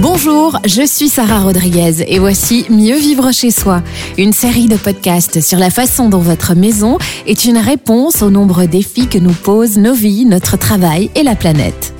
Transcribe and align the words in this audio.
Bonjour, 0.00 0.60
je 0.64 0.86
suis 0.86 1.08
Sarah 1.08 1.40
Rodriguez 1.40 2.04
et 2.06 2.20
voici 2.20 2.66
Mieux 2.70 2.96
vivre 2.96 3.32
chez 3.32 3.50
soi, 3.50 3.82
une 4.16 4.32
série 4.32 4.68
de 4.68 4.76
podcasts 4.76 5.40
sur 5.40 5.58
la 5.58 5.70
façon 5.70 6.08
dont 6.08 6.20
votre 6.20 6.54
maison 6.54 6.98
est 7.26 7.46
une 7.46 7.58
réponse 7.58 8.22
aux 8.22 8.30
nombreux 8.30 8.68
défis 8.68 9.08
que 9.08 9.18
nous 9.18 9.32
posent 9.32 9.76
nos 9.76 9.94
vies, 9.94 10.24
notre 10.24 10.56
travail 10.56 11.10
et 11.16 11.24
la 11.24 11.34
planète. 11.34 11.94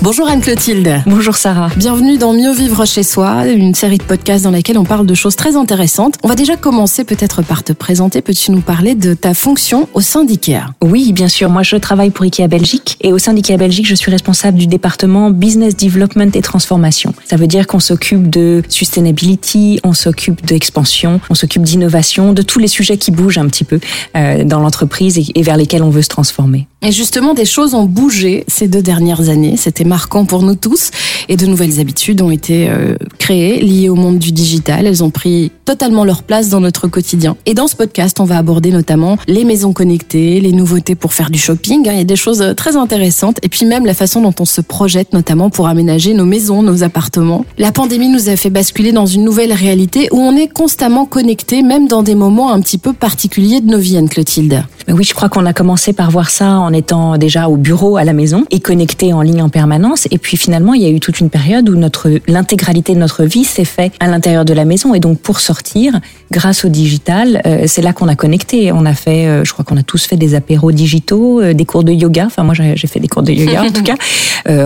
Bonjour 0.00 0.28
Anne-Clotilde. 0.28 1.02
Bonjour 1.06 1.34
Sarah. 1.34 1.70
Bienvenue 1.76 2.18
dans 2.18 2.32
Mieux 2.32 2.52
vivre 2.52 2.84
chez 2.84 3.02
soi, 3.02 3.48
une 3.48 3.74
série 3.74 3.98
de 3.98 4.04
podcasts 4.04 4.44
dans 4.44 4.52
laquelle 4.52 4.78
on 4.78 4.84
parle 4.84 5.06
de 5.06 5.14
choses 5.14 5.34
très 5.34 5.56
intéressantes. 5.56 6.14
On 6.22 6.28
va 6.28 6.36
déjà 6.36 6.56
commencer 6.56 7.02
peut-être 7.02 7.42
par 7.42 7.64
te 7.64 7.72
présenter. 7.72 8.22
Peux-tu 8.22 8.52
nous 8.52 8.60
parler 8.60 8.94
de 8.94 9.14
ta 9.14 9.34
fonction 9.34 9.88
au 9.94 10.00
sein 10.00 10.22
d'IKEA? 10.22 10.66
Oui, 10.82 11.12
bien 11.12 11.26
sûr. 11.28 11.50
Moi, 11.50 11.64
je 11.64 11.74
travaille 11.74 12.10
pour 12.10 12.24
IKEA 12.24 12.46
Belgique 12.46 12.96
et 13.00 13.12
au 13.12 13.18
sein 13.18 13.34
d'IKEA 13.34 13.56
Belgique, 13.56 13.88
je 13.88 13.96
suis 13.96 14.10
responsable 14.12 14.56
du 14.56 14.68
département 14.68 15.30
Business 15.30 15.76
Development 15.76 16.30
et 16.32 16.42
Transformation. 16.42 17.12
Ça 17.24 17.36
veut 17.36 17.48
dire 17.48 17.66
qu'on 17.66 17.80
s'occupe 17.80 18.30
de 18.30 18.62
sustainability, 18.68 19.80
on 19.82 19.94
s'occupe 19.94 20.46
d'expansion, 20.46 21.20
on 21.28 21.34
s'occupe 21.34 21.62
d'innovation, 21.62 22.32
de 22.32 22.42
tous 22.42 22.60
les 22.60 22.68
sujets 22.68 22.98
qui 22.98 23.10
bougent 23.10 23.38
un 23.38 23.48
petit 23.48 23.64
peu 23.64 23.80
euh, 24.16 24.44
dans 24.44 24.60
l'entreprise 24.60 25.18
et, 25.18 25.26
et 25.34 25.42
vers 25.42 25.56
lesquels 25.56 25.82
on 25.82 25.90
veut 25.90 26.02
se 26.02 26.08
transformer. 26.08 26.68
Et 26.82 26.92
justement, 26.92 27.34
des 27.34 27.44
choses 27.44 27.74
ont 27.74 27.86
bougé 27.86 28.44
ces 28.46 28.68
deux 28.68 28.82
dernières 28.82 29.28
années. 29.28 29.56
C'était 29.56 29.87
marquant 29.88 30.24
pour 30.24 30.42
nous 30.42 30.54
tous. 30.54 30.90
Et 31.28 31.36
de 31.36 31.46
nouvelles 31.46 31.80
habitudes 31.80 32.22
ont 32.22 32.30
été 32.30 32.68
euh, 32.70 32.94
créées, 33.18 33.60
liées 33.60 33.88
au 33.88 33.96
monde 33.96 34.18
du 34.18 34.32
digital. 34.32 34.86
Elles 34.86 35.02
ont 35.02 35.10
pris 35.10 35.50
totalement 35.64 36.04
leur 36.04 36.22
place 36.22 36.48
dans 36.48 36.60
notre 36.60 36.86
quotidien. 36.86 37.36
Et 37.44 37.54
dans 37.54 37.66
ce 37.66 37.76
podcast, 37.76 38.20
on 38.20 38.24
va 38.24 38.38
aborder 38.38 38.70
notamment 38.70 39.18
les 39.26 39.44
maisons 39.44 39.72
connectées, 39.72 40.40
les 40.40 40.52
nouveautés 40.52 40.94
pour 40.94 41.12
faire 41.12 41.30
du 41.30 41.38
shopping. 41.38 41.82
Il 41.84 41.96
y 41.96 42.00
a 42.00 42.04
des 42.04 42.16
choses 42.16 42.40
euh, 42.40 42.54
très 42.54 42.76
intéressantes. 42.76 43.38
Et 43.42 43.48
puis 43.48 43.66
même 43.66 43.84
la 43.84 43.94
façon 43.94 44.20
dont 44.20 44.34
on 44.38 44.44
se 44.44 44.60
projette, 44.60 45.12
notamment 45.12 45.50
pour 45.50 45.66
aménager 45.66 46.14
nos 46.14 46.24
maisons, 46.24 46.62
nos 46.62 46.84
appartements. 46.84 47.44
La 47.58 47.72
pandémie 47.72 48.08
nous 48.08 48.28
a 48.28 48.36
fait 48.36 48.50
basculer 48.50 48.92
dans 48.92 49.06
une 49.06 49.24
nouvelle 49.24 49.52
réalité 49.52 50.08
où 50.12 50.18
on 50.18 50.36
est 50.36 50.48
constamment 50.48 51.06
connecté, 51.06 51.62
même 51.62 51.88
dans 51.88 52.02
des 52.02 52.14
moments 52.14 52.52
un 52.52 52.60
petit 52.60 52.78
peu 52.78 52.92
particuliers 52.92 53.60
de 53.60 53.70
nos 53.70 53.78
vies, 53.78 53.96
Anne-Clotilde. 53.96 54.64
Oui, 54.88 55.04
je 55.04 55.14
crois 55.14 55.28
qu'on 55.28 55.44
a 55.44 55.52
commencé 55.52 55.92
par 55.92 56.10
voir 56.10 56.30
ça 56.30 56.58
en 56.58 56.72
étant 56.72 57.18
déjà 57.18 57.48
au 57.48 57.56
bureau, 57.56 57.96
à 57.96 58.04
la 58.04 58.12
maison, 58.12 58.44
et 58.50 58.60
connecté 58.60 59.12
en 59.12 59.20
ligne 59.20 59.42
en 59.42 59.48
permanence. 59.48 59.77
Et 60.10 60.18
puis 60.18 60.36
finalement, 60.36 60.74
il 60.74 60.82
y 60.82 60.86
a 60.86 60.90
eu 60.90 61.00
toute 61.00 61.20
une 61.20 61.30
période 61.30 61.68
où 61.68 61.76
notre 61.76 62.10
l'intégralité 62.26 62.94
de 62.94 62.98
notre 62.98 63.24
vie 63.24 63.44
s'est 63.44 63.64
fait 63.64 63.92
à 64.00 64.06
l'intérieur 64.06 64.44
de 64.44 64.52
la 64.52 64.64
maison. 64.64 64.94
Et 64.94 65.00
donc 65.00 65.18
pour 65.18 65.40
sortir, 65.40 66.00
grâce 66.30 66.64
au 66.64 66.68
digital, 66.68 67.42
euh, 67.46 67.64
c'est 67.66 67.82
là 67.82 67.92
qu'on 67.92 68.08
a 68.08 68.16
connecté. 68.16 68.72
On 68.72 68.84
a 68.84 68.94
fait, 68.94 69.26
euh, 69.26 69.44
je 69.44 69.52
crois 69.52 69.64
qu'on 69.64 69.76
a 69.76 69.82
tous 69.82 70.04
fait 70.06 70.16
des 70.16 70.34
apéros 70.34 70.72
digitaux, 70.72 71.40
euh, 71.40 71.54
des 71.54 71.64
cours 71.64 71.84
de 71.84 71.92
yoga. 71.92 72.26
Enfin 72.26 72.42
moi, 72.42 72.54
j'ai 72.54 72.86
fait 72.86 73.00
des 73.00 73.08
cours 73.08 73.22
de 73.22 73.32
yoga 73.32 73.62
en 73.62 73.70
tout 73.70 73.82
cas. 73.84 73.96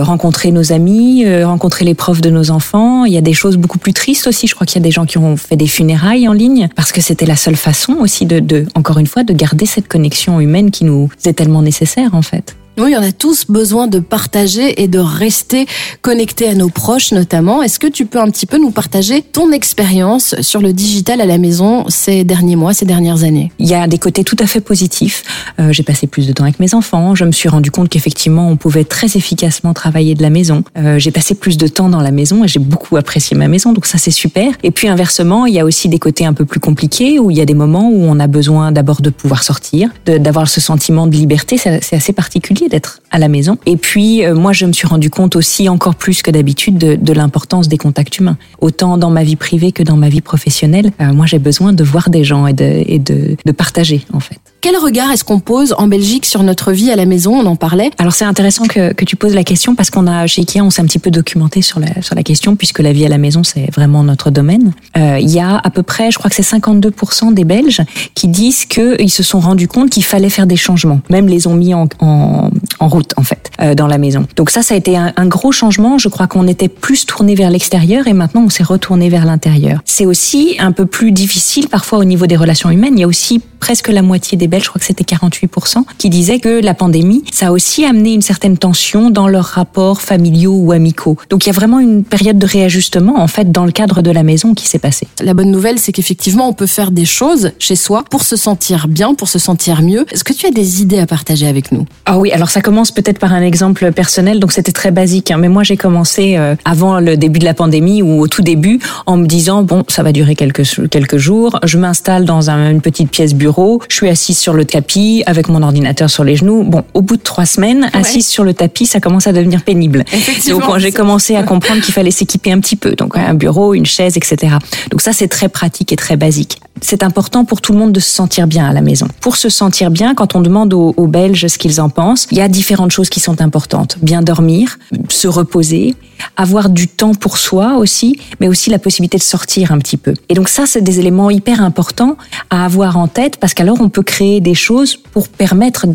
rencontrer 0.01 0.51
nos 0.51 0.71
amis, 0.71 1.25
rencontrer 1.43 1.85
les 1.85 1.93
profs 1.93 2.21
de 2.21 2.29
nos 2.29 2.51
enfants. 2.51 3.05
Il 3.05 3.13
y 3.13 3.17
a 3.17 3.21
des 3.21 3.33
choses 3.33 3.57
beaucoup 3.57 3.79
plus 3.79 3.93
tristes 3.93 4.27
aussi. 4.27 4.47
Je 4.47 4.55
crois 4.55 4.65
qu'il 4.65 4.81
y 4.81 4.83
a 4.83 4.87
des 4.87 4.91
gens 4.91 5.05
qui 5.05 5.17
ont 5.17 5.37
fait 5.37 5.55
des 5.55 5.67
funérailles 5.67 6.27
en 6.27 6.33
ligne 6.33 6.69
parce 6.75 6.91
que 6.91 7.01
c'était 7.01 7.25
la 7.25 7.35
seule 7.35 7.55
façon 7.55 7.97
aussi 7.99 8.25
de, 8.25 8.39
de, 8.39 8.65
encore 8.75 8.99
une 8.99 9.07
fois, 9.07 9.23
de 9.23 9.33
garder 9.33 9.65
cette 9.65 9.87
connexion 9.87 10.39
humaine 10.39 10.71
qui 10.71 10.85
nous 10.85 11.09
est 11.25 11.33
tellement 11.33 11.61
nécessaire 11.61 12.13
en 12.13 12.21
fait. 12.21 12.55
Oui, 12.75 12.95
on 12.97 13.03
a 13.03 13.11
tous 13.11 13.45
besoin 13.47 13.85
de 13.85 13.99
partager 13.99 14.81
et 14.81 14.87
de 14.87 14.97
rester 14.97 15.67
connectés 16.01 16.49
à 16.49 16.55
nos 16.55 16.69
proches 16.69 17.11
notamment. 17.11 17.61
Est-ce 17.61 17.77
que 17.77 17.85
tu 17.85 18.07
peux 18.07 18.19
un 18.19 18.31
petit 18.31 18.47
peu 18.47 18.57
nous 18.57 18.71
partager 18.71 19.21
ton 19.21 19.51
expérience 19.51 20.33
sur 20.41 20.59
le 20.59 20.73
digital 20.73 21.21
à 21.21 21.27
la 21.27 21.37
maison 21.37 21.85
ces 21.89 22.23
derniers 22.23 22.55
mois, 22.55 22.73
ces 22.73 22.87
dernières 22.87 23.23
années? 23.23 23.51
Il 23.59 23.67
y 23.67 23.75
a 23.75 23.85
des 23.85 23.99
côtés 23.99 24.23
tout 24.23 24.35
à 24.39 24.47
fait 24.47 24.59
positifs. 24.59 25.23
Euh, 25.59 25.71
j'ai 25.71 25.83
passé 25.83 26.07
plus 26.07 26.25
de 26.25 26.33
temps 26.33 26.45
avec 26.45 26.59
mes 26.59 26.73
enfants. 26.73 27.13
Je 27.13 27.25
me 27.25 27.31
suis 27.31 27.47
rendu 27.47 27.69
compte 27.69 27.89
qu'effectivement, 27.89 28.49
on 28.49 28.57
pouvait 28.57 28.85
très 28.85 29.05
efficacement 29.17 29.73
travailler 29.75 30.15
de 30.15 30.23
la 30.23 30.31
maison. 30.31 30.63
Euh, 30.75 30.97
j'ai 30.97 31.11
passé 31.11 31.35
plus 31.35 31.57
de 31.57 31.67
temps 31.67 31.89
dans 31.89 32.01
la 32.01 32.11
maison 32.11 32.43
et 32.43 32.47
j'ai 32.47 32.59
beaucoup 32.59 32.97
apprécié 32.97 33.37
ma 33.37 33.47
maison, 33.47 33.73
donc 33.73 33.85
ça 33.85 33.99
c'est 33.99 34.09
super. 34.09 34.51
Et 34.63 34.71
puis 34.71 34.87
inversement, 34.87 35.45
il 35.45 35.53
y 35.53 35.59
a 35.59 35.65
aussi 35.65 35.89
des 35.89 35.99
côtés 35.99 36.25
un 36.25 36.33
peu 36.33 36.45
plus 36.45 36.59
compliqués 36.59 37.19
où 37.19 37.29
il 37.29 37.37
y 37.37 37.41
a 37.41 37.45
des 37.45 37.53
moments 37.53 37.89
où 37.89 38.03
on 38.03 38.19
a 38.19 38.25
besoin 38.25 38.71
d'abord 38.71 39.01
de 39.01 39.11
pouvoir 39.11 39.43
sortir, 39.43 39.91
d'avoir 40.05 40.47
ce 40.47 40.59
sentiment 40.59 41.05
de 41.05 41.15
liberté. 41.15 41.57
C'est 41.59 41.95
assez 41.95 42.13
particulier 42.13 42.62
d'être 42.69 43.01
à 43.11 43.19
la 43.19 43.27
maison. 43.27 43.57
Et 43.65 43.77
puis, 43.77 44.25
euh, 44.25 44.35
moi, 44.35 44.53
je 44.53 44.65
me 44.65 44.73
suis 44.73 44.87
rendu 44.87 45.09
compte 45.09 45.35
aussi 45.35 45.69
encore 45.69 45.95
plus 45.95 46.21
que 46.21 46.31
d'habitude 46.31 46.77
de, 46.77 46.95
de 46.95 47.13
l'importance 47.13 47.67
des 47.67 47.77
contacts 47.77 48.17
humains. 48.17 48.37
Autant 48.59 48.97
dans 48.97 49.09
ma 49.09 49.23
vie 49.23 49.35
privée 49.35 49.71
que 49.71 49.83
dans 49.83 49.97
ma 49.97 50.09
vie 50.09 50.21
professionnelle, 50.21 50.91
euh, 51.01 51.13
moi, 51.13 51.25
j'ai 51.25 51.39
besoin 51.39 51.73
de 51.73 51.83
voir 51.83 52.09
des 52.09 52.23
gens 52.23 52.47
et 52.47 52.53
de, 52.53 52.83
et 52.85 52.99
de, 52.99 53.35
de 53.45 53.51
partager, 53.51 54.05
en 54.13 54.19
fait. 54.19 54.39
Quel 54.63 54.77
regard 54.77 55.11
est-ce 55.11 55.25
qu'on 55.25 55.41
pose 55.41 55.75
en 55.77 55.87
Belgique 55.87 56.25
sur 56.25 56.41
notre 56.41 56.71
vie 56.71 56.89
à 56.89 56.95
la 56.95 57.05
maison? 57.05 57.35
On 57.35 57.45
en 57.47 57.57
parlait. 57.57 57.91
Alors 57.97 58.13
c'est 58.13 58.23
intéressant 58.23 58.63
que, 58.63 58.93
que 58.93 59.03
tu 59.03 59.17
poses 59.17 59.35
la 59.35 59.43
question 59.43 59.75
parce 59.75 59.89
qu'on 59.89 60.07
a 60.07 60.25
chez 60.25 60.39
Ikea 60.43 60.61
on 60.61 60.69
s'est 60.69 60.81
un 60.81 60.85
petit 60.85 60.99
peu 60.99 61.11
documenté 61.11 61.61
sur 61.61 61.81
la 61.81 62.01
sur 62.01 62.15
la 62.15 62.23
question 62.23 62.55
puisque 62.55 62.79
la 62.79 62.93
vie 62.93 63.05
à 63.05 63.09
la 63.09 63.17
maison 63.17 63.43
c'est 63.43 63.69
vraiment 63.73 64.05
notre 64.05 64.31
domaine. 64.31 64.71
Euh, 64.95 65.17
il 65.19 65.29
y 65.29 65.41
a 65.41 65.57
à 65.57 65.69
peu 65.69 65.83
près, 65.83 66.11
je 66.11 66.17
crois 66.17 66.29
que 66.29 66.35
c'est 66.37 66.49
52% 66.57 67.33
des 67.33 67.43
Belges 67.43 67.81
qui 68.15 68.29
disent 68.29 68.63
que 68.63 68.95
ils 69.01 69.09
se 69.09 69.21
sont 69.21 69.41
rendus 69.41 69.67
compte 69.67 69.89
qu'il 69.89 70.05
fallait 70.05 70.29
faire 70.29 70.47
des 70.47 70.55
changements. 70.55 71.01
Même 71.09 71.27
les 71.27 71.45
ont 71.45 71.55
mis 71.55 71.73
en, 71.73 71.89
en, 71.99 72.49
en 72.79 72.87
route 72.87 73.13
en 73.17 73.23
fait 73.23 73.51
euh, 73.59 73.75
dans 73.75 73.87
la 73.87 73.97
maison. 73.97 74.25
Donc 74.37 74.49
ça 74.49 74.61
ça 74.61 74.75
a 74.75 74.77
été 74.77 74.95
un, 74.95 75.11
un 75.17 75.27
gros 75.27 75.51
changement. 75.51 75.97
Je 75.97 76.07
crois 76.07 76.27
qu'on 76.27 76.47
était 76.47 76.69
plus 76.69 77.05
tourné 77.05 77.35
vers 77.35 77.49
l'extérieur 77.49 78.07
et 78.07 78.13
maintenant 78.13 78.43
on 78.45 78.49
s'est 78.49 78.63
retourné 78.63 79.09
vers 79.09 79.25
l'intérieur. 79.25 79.81
C'est 79.83 80.05
aussi 80.05 80.55
un 80.59 80.71
peu 80.71 80.85
plus 80.85 81.11
difficile 81.11 81.67
parfois 81.67 81.99
au 81.99 82.05
niveau 82.05 82.27
des 82.27 82.37
relations 82.37 82.69
humaines. 82.69 82.93
Il 82.95 83.01
y 83.01 83.03
a 83.03 83.07
aussi 83.09 83.41
presque 83.63 83.87
la 83.87 84.01
moitié 84.01 84.37
des 84.37 84.49
Belges, 84.49 84.65
je 84.65 84.67
crois 84.67 84.81
que 84.81 84.85
c'était 84.85 85.05
48%, 85.05 85.85
qui 85.97 86.09
disaient 86.09 86.39
que 86.39 86.61
la 86.61 86.73
pandémie, 86.73 87.23
ça 87.31 87.47
a 87.47 87.51
aussi 87.53 87.85
amené 87.85 88.11
une 88.11 88.21
certaine 88.21 88.57
tension 88.57 89.09
dans 89.09 89.29
leurs 89.29 89.45
rapports 89.45 90.01
familiaux 90.01 90.57
ou 90.57 90.73
amicaux. 90.73 91.15
Donc 91.29 91.45
il 91.45 91.47
y 91.47 91.49
a 91.49 91.53
vraiment 91.53 91.79
une 91.79 92.03
période 92.03 92.37
de 92.37 92.45
réajustement, 92.45 93.21
en 93.21 93.27
fait, 93.27 93.53
dans 93.53 93.63
le 93.63 93.71
cadre 93.71 94.01
de 94.01 94.11
la 94.11 94.23
maison 94.23 94.53
qui 94.53 94.67
s'est 94.67 94.79
passée. 94.79 95.07
La 95.21 95.33
bonne 95.33 95.49
nouvelle, 95.49 95.79
c'est 95.79 95.93
qu'effectivement, 95.93 96.49
on 96.49 96.51
peut 96.51 96.65
faire 96.67 96.91
des 96.91 97.05
choses 97.05 97.51
chez 97.57 97.77
soi 97.77 98.03
pour 98.09 98.23
se 98.23 98.35
sentir 98.35 98.89
bien, 98.89 99.13
pour 99.13 99.29
se 99.29 99.39
sentir 99.39 99.81
mieux. 99.81 100.05
Est-ce 100.11 100.25
que 100.25 100.33
tu 100.33 100.45
as 100.45 100.51
des 100.51 100.81
idées 100.81 100.99
à 100.99 101.05
partager 101.05 101.47
avec 101.47 101.71
nous? 101.71 101.85
Ah 102.05 102.19
oui, 102.19 102.33
alors 102.33 102.49
ça 102.49 102.59
commence 102.59 102.91
peut-être 102.91 103.17
par 103.17 103.31
un 103.31 103.43
exemple 103.43 103.93
personnel, 103.93 104.41
donc 104.41 104.51
c'était 104.51 104.73
très 104.73 104.91
basique, 104.91 105.31
hein, 105.31 105.37
mais 105.37 105.47
moi 105.47 105.63
j'ai 105.63 105.77
commencé 105.77 106.35
euh, 106.35 106.57
avant 106.65 106.99
le 106.99 107.15
début 107.15 107.39
de 107.39 107.45
la 107.45 107.53
pandémie 107.53 108.01
ou 108.01 108.19
au 108.19 108.27
tout 108.27 108.41
début 108.41 108.81
en 109.05 109.15
me 109.15 109.25
disant, 109.25 109.63
bon, 109.63 109.85
ça 109.87 110.03
va 110.03 110.11
durer 110.11 110.35
quelques, 110.35 110.89
quelques 110.89 111.17
jours, 111.17 111.59
je 111.63 111.77
m'installe 111.77 112.25
dans 112.25 112.49
un, 112.49 112.69
une 112.69 112.81
petite 112.81 113.09
pièce 113.09 113.33
bureau, 113.33 113.52
je 113.89 113.95
suis 113.95 114.09
assise 114.09 114.37
sur 114.37 114.53
le 114.53 114.65
tapis 114.65 115.23
avec 115.25 115.47
mon 115.47 115.61
ordinateur 115.61 116.09
sur 116.09 116.23
les 116.23 116.35
genoux. 116.35 116.63
Bon, 116.63 116.83
au 116.93 117.01
bout 117.01 117.17
de 117.17 117.21
trois 117.21 117.45
semaines, 117.45 117.89
assise 117.93 118.27
sur 118.27 118.43
le 118.43 118.53
tapis, 118.53 118.85
ça 118.85 118.99
commence 118.99 119.27
à 119.27 119.33
devenir 119.33 119.63
pénible. 119.63 120.03
Donc 120.49 120.77
j'ai 120.77 120.91
commencé 120.91 121.35
à 121.35 121.43
comprendre 121.43 121.81
qu'il 121.81 121.93
fallait 121.93 122.11
s'équiper 122.11 122.51
un 122.51 122.59
petit 122.59 122.75
peu. 122.75 122.95
Donc 122.95 123.17
un 123.17 123.33
bureau, 123.33 123.73
une 123.73 123.85
chaise, 123.85 124.17
etc. 124.17 124.55
Donc 124.91 125.01
ça 125.01 125.13
c'est 125.13 125.27
très 125.27 125.49
pratique 125.49 125.91
et 125.91 125.95
très 125.95 126.17
basique. 126.17 126.59
C'est 126.81 127.03
important 127.03 127.45
pour 127.45 127.61
tout 127.61 127.71
le 127.71 127.79
monde 127.79 127.93
de 127.93 127.99
se 127.99 128.09
sentir 128.09 128.47
bien 128.47 128.65
à 128.67 128.73
la 128.73 128.81
maison. 128.81 129.07
Pour 129.21 129.37
se 129.37 129.49
sentir 129.49 129.91
bien, 129.91 130.15
quand 130.15 130.35
on 130.35 130.41
demande 130.41 130.73
aux, 130.73 131.07
Belges 131.07 131.47
ce 131.47 131.57
qu'ils 131.57 131.79
en 131.79 131.89
pensent, 131.89 132.27
il 132.31 132.37
y 132.37 132.41
a 132.41 132.47
différentes 132.47 132.91
choses 132.91 133.09
qui 133.09 133.19
sont 133.19 133.41
importantes. 133.41 133.97
Bien 134.01 134.21
dormir, 134.21 134.79
se 135.09 135.27
reposer, 135.27 135.95
avoir 136.35 136.69
du 136.69 136.87
temps 136.87 137.13
pour 137.13 137.37
soi 137.37 137.77
aussi, 137.77 138.19
mais 138.39 138.47
aussi 138.47 138.69
la 138.69 138.79
possibilité 138.79 139.17
de 139.17 139.23
sortir 139.23 139.71
un 139.71 139.77
petit 139.77 139.97
peu. 139.97 140.13
Et 140.29 140.33
donc 140.33 140.49
ça, 140.49 140.65
c'est 140.65 140.81
des 140.81 140.99
éléments 140.99 141.29
hyper 141.29 141.61
importants 141.61 142.17
à 142.49 142.65
avoir 142.65 142.97
en 142.97 143.07
tête 143.07 143.37
parce 143.37 143.53
qu'alors 143.53 143.79
on 143.79 143.89
peut 143.89 144.03
créer 144.03 144.41
des 144.41 144.55
choses 144.55 144.97
pour 144.97 145.27
permettre 145.29 145.85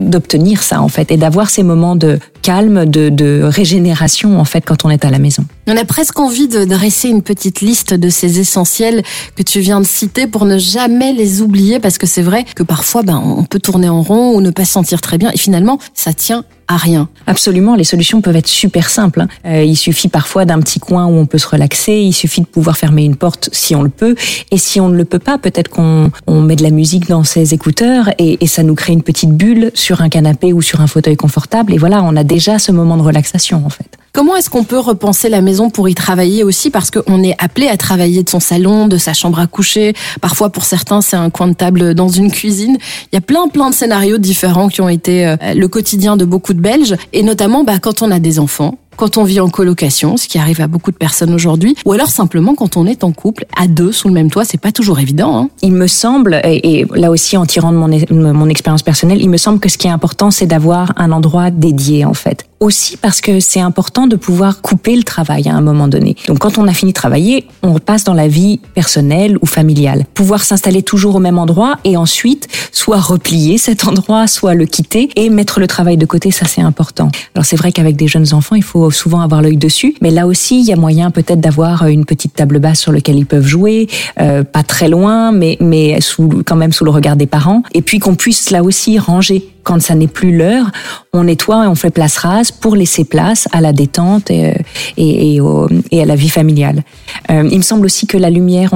d'obtenir 0.00 0.62
ça 0.62 0.80
en 0.80 0.88
fait 0.88 1.10
et 1.12 1.16
d'avoir 1.16 1.50
ces 1.50 1.62
moments 1.62 1.96
de 1.96 2.18
calme, 2.42 2.84
de, 2.86 3.08
de, 3.08 3.40
régénération 3.42 4.38
en 4.38 4.44
fait 4.44 4.62
quand 4.62 4.84
on 4.84 4.90
est 4.90 5.04
à 5.04 5.10
la 5.10 5.18
maison. 5.18 5.44
On 5.66 5.76
a 5.76 5.84
presque 5.84 6.18
envie 6.18 6.48
de 6.48 6.64
dresser 6.64 7.08
une 7.08 7.22
petite 7.22 7.60
liste 7.60 7.94
de 7.94 8.10
ces 8.10 8.40
essentiels 8.40 9.02
que 9.36 9.42
tu 9.42 9.60
viens 9.60 9.80
de 9.80 9.86
citer 9.86 10.26
pour 10.26 10.44
ne 10.44 10.58
jamais 10.58 11.12
les 11.12 11.40
oublier 11.40 11.80
parce 11.80 11.98
que 11.98 12.06
c'est 12.06 12.22
vrai 12.22 12.44
que 12.54 12.62
parfois 12.62 13.02
ben, 13.02 13.22
on 13.24 13.44
peut 13.44 13.60
tourner 13.60 13.88
en 13.88 14.02
rond 14.02 14.34
ou 14.34 14.40
ne 14.40 14.50
pas 14.50 14.64
se 14.64 14.72
sentir 14.72 15.00
très 15.00 15.18
bien 15.18 15.30
et 15.32 15.38
finalement 15.38 15.78
ça 15.94 16.12
tient 16.12 16.44
rien. 16.76 17.08
Absolument, 17.26 17.74
les 17.74 17.84
solutions 17.84 18.20
peuvent 18.20 18.36
être 18.36 18.48
super 18.48 18.90
simples. 18.90 19.26
Euh, 19.46 19.62
il 19.62 19.76
suffit 19.76 20.08
parfois 20.08 20.44
d'un 20.44 20.60
petit 20.60 20.80
coin 20.80 21.06
où 21.06 21.16
on 21.16 21.26
peut 21.26 21.38
se 21.38 21.48
relaxer, 21.48 21.92
il 21.92 22.12
suffit 22.12 22.40
de 22.40 22.46
pouvoir 22.46 22.76
fermer 22.76 23.04
une 23.04 23.16
porte 23.16 23.48
si 23.52 23.74
on 23.74 23.82
le 23.82 23.88
peut, 23.88 24.14
et 24.50 24.58
si 24.58 24.80
on 24.80 24.88
ne 24.88 24.96
le 24.96 25.04
peut 25.04 25.18
pas, 25.18 25.38
peut-être 25.38 25.68
qu'on 25.68 26.10
on 26.26 26.40
met 26.40 26.56
de 26.56 26.62
la 26.62 26.70
musique 26.70 27.08
dans 27.08 27.24
ses 27.24 27.54
écouteurs 27.54 28.10
et, 28.18 28.42
et 28.42 28.46
ça 28.46 28.62
nous 28.62 28.74
crée 28.74 28.92
une 28.92 29.02
petite 29.02 29.30
bulle 29.30 29.70
sur 29.74 30.00
un 30.00 30.08
canapé 30.08 30.52
ou 30.52 30.62
sur 30.62 30.80
un 30.80 30.86
fauteuil 30.86 31.16
confortable, 31.16 31.72
et 31.72 31.78
voilà, 31.78 32.02
on 32.02 32.16
a 32.16 32.24
déjà 32.24 32.58
ce 32.58 32.72
moment 32.72 32.96
de 32.96 33.02
relaxation 33.02 33.62
en 33.64 33.70
fait. 33.70 34.01
Comment 34.14 34.36
est-ce 34.36 34.50
qu'on 34.50 34.64
peut 34.64 34.78
repenser 34.78 35.30
la 35.30 35.40
maison 35.40 35.70
pour 35.70 35.88
y 35.88 35.94
travailler 35.94 36.44
aussi 36.44 36.68
Parce 36.68 36.90
qu'on 36.90 37.22
est 37.22 37.34
appelé 37.38 37.68
à 37.68 37.78
travailler 37.78 38.22
de 38.22 38.28
son 38.28 38.40
salon, 38.40 38.86
de 38.86 38.98
sa 38.98 39.14
chambre 39.14 39.38
à 39.38 39.46
coucher. 39.46 39.94
Parfois, 40.20 40.50
pour 40.50 40.66
certains, 40.66 41.00
c'est 41.00 41.16
un 41.16 41.30
coin 41.30 41.48
de 41.48 41.54
table 41.54 41.94
dans 41.94 42.08
une 42.08 42.30
cuisine. 42.30 42.76
Il 43.10 43.14
y 43.14 43.18
a 43.18 43.22
plein, 43.22 43.48
plein 43.48 43.70
de 43.70 43.74
scénarios 43.74 44.18
différents 44.18 44.68
qui 44.68 44.82
ont 44.82 44.90
été 44.90 45.26
euh, 45.26 45.36
le 45.54 45.66
quotidien 45.66 46.18
de 46.18 46.26
beaucoup 46.26 46.52
de 46.52 46.60
Belges. 46.60 46.94
Et 47.14 47.22
notamment, 47.22 47.64
bah, 47.64 47.78
quand 47.80 48.02
on 48.02 48.10
a 48.10 48.18
des 48.18 48.38
enfants, 48.38 48.76
quand 48.96 49.16
on 49.16 49.24
vit 49.24 49.40
en 49.40 49.48
colocation, 49.48 50.18
ce 50.18 50.28
qui 50.28 50.36
arrive 50.36 50.60
à 50.60 50.66
beaucoup 50.66 50.90
de 50.90 50.96
personnes 50.96 51.32
aujourd'hui, 51.32 51.74
ou 51.86 51.92
alors 51.92 52.08
simplement 52.08 52.54
quand 52.54 52.76
on 52.76 52.84
est 52.84 53.04
en 53.04 53.12
couple, 53.12 53.46
à 53.56 53.66
deux, 53.66 53.92
sous 53.92 54.08
le 54.08 54.14
même 54.14 54.30
toit, 54.30 54.44
c'est 54.44 54.60
pas 54.60 54.72
toujours 54.72 55.00
évident. 55.00 55.38
Hein. 55.38 55.48
Il 55.62 55.72
me 55.72 55.86
semble, 55.86 56.38
et, 56.44 56.84
là 56.94 57.10
aussi 57.10 57.38
en 57.38 57.46
tirant 57.46 57.72
de 57.72 57.78
mon, 57.78 58.34
mon 58.34 58.48
expérience 58.50 58.82
personnelle, 58.82 59.22
il 59.22 59.30
me 59.30 59.38
semble 59.38 59.58
que 59.58 59.70
ce 59.70 59.78
qui 59.78 59.86
est 59.86 59.90
important, 59.90 60.30
c'est 60.30 60.46
d'avoir 60.46 60.92
un 60.96 61.10
endroit 61.12 61.50
dédié 61.50 62.04
en 62.04 62.12
fait 62.12 62.46
aussi 62.62 62.96
parce 62.96 63.20
que 63.20 63.40
c'est 63.40 63.60
important 63.60 64.06
de 64.06 64.16
pouvoir 64.16 64.62
couper 64.62 64.96
le 64.96 65.02
travail 65.02 65.48
à 65.48 65.54
un 65.54 65.60
moment 65.60 65.88
donné. 65.88 66.16
Donc 66.28 66.38
quand 66.38 66.58
on 66.58 66.66
a 66.68 66.72
fini 66.72 66.92
de 66.92 66.96
travailler, 66.96 67.46
on 67.62 67.74
repasse 67.74 68.04
dans 68.04 68.14
la 68.14 68.28
vie 68.28 68.60
personnelle 68.74 69.36
ou 69.42 69.46
familiale. 69.46 70.06
Pouvoir 70.14 70.44
s'installer 70.44 70.82
toujours 70.82 71.16
au 71.16 71.18
même 71.18 71.38
endroit 71.38 71.78
et 71.84 71.96
ensuite 71.96 72.48
soit 72.70 73.00
replier 73.00 73.58
cet 73.58 73.84
endroit, 73.88 74.26
soit 74.26 74.54
le 74.54 74.66
quitter 74.66 75.10
et 75.16 75.28
mettre 75.28 75.60
le 75.60 75.66
travail 75.66 75.96
de 75.96 76.06
côté, 76.06 76.30
ça 76.30 76.46
c'est 76.46 76.62
important. 76.62 77.10
Alors 77.34 77.44
c'est 77.44 77.56
vrai 77.56 77.72
qu'avec 77.72 77.96
des 77.96 78.06
jeunes 78.06 78.32
enfants, 78.32 78.54
il 78.54 78.62
faut 78.62 78.90
souvent 78.90 79.20
avoir 79.20 79.42
l'œil 79.42 79.56
dessus, 79.56 79.94
mais 80.00 80.10
là 80.10 80.26
aussi, 80.26 80.60
il 80.60 80.66
y 80.66 80.72
a 80.72 80.76
moyen 80.76 81.10
peut-être 81.10 81.40
d'avoir 81.40 81.86
une 81.86 82.04
petite 82.04 82.34
table 82.34 82.60
basse 82.60 82.80
sur 82.80 82.92
laquelle 82.92 83.16
ils 83.16 83.26
peuvent 83.26 83.46
jouer, 83.46 83.88
euh, 84.20 84.44
pas 84.44 84.62
très 84.62 84.88
loin, 84.88 85.32
mais 85.32 85.56
mais 85.60 86.00
sous, 86.00 86.42
quand 86.46 86.56
même 86.56 86.72
sous 86.72 86.84
le 86.84 86.90
regard 86.90 87.16
des 87.16 87.26
parents, 87.26 87.62
et 87.74 87.82
puis 87.82 87.98
qu'on 87.98 88.14
puisse 88.14 88.50
là 88.50 88.62
aussi 88.62 88.98
ranger 88.98 89.52
quand 89.62 89.80
ça 89.80 89.94
n'est 89.94 90.08
plus 90.08 90.36
l'heure, 90.36 90.70
on 91.12 91.24
nettoie 91.24 91.64
et 91.64 91.68
on 91.68 91.74
fait 91.74 91.90
place 91.90 92.16
rase 92.18 92.50
pour 92.50 92.76
laisser 92.76 93.04
place 93.04 93.48
à 93.52 93.60
la 93.60 93.72
détente 93.72 94.30
et, 94.30 94.54
et, 94.96 95.40
à 95.40 96.04
la 96.04 96.16
vie 96.16 96.28
familiale. 96.28 96.82
Euh, 97.30 97.48
il 97.50 97.58
me 97.58 97.62
semble 97.62 97.86
aussi 97.86 98.06
que 98.06 98.16
la 98.16 98.30
lumière, 98.30 98.70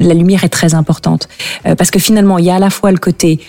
la 0.00 0.14
lumière 0.14 0.44
est 0.44 0.48
très 0.48 0.74
importante 0.74 1.28
euh, 1.66 1.74
parce 1.74 1.90
que 1.90 1.98
finalement, 1.98 2.38
il 2.38 2.46
y 2.46 2.50
a 2.50 2.56
à 2.56 2.58
la 2.58 2.70
fois 2.70 2.92
le 2.92 2.98
côté 2.98 3.40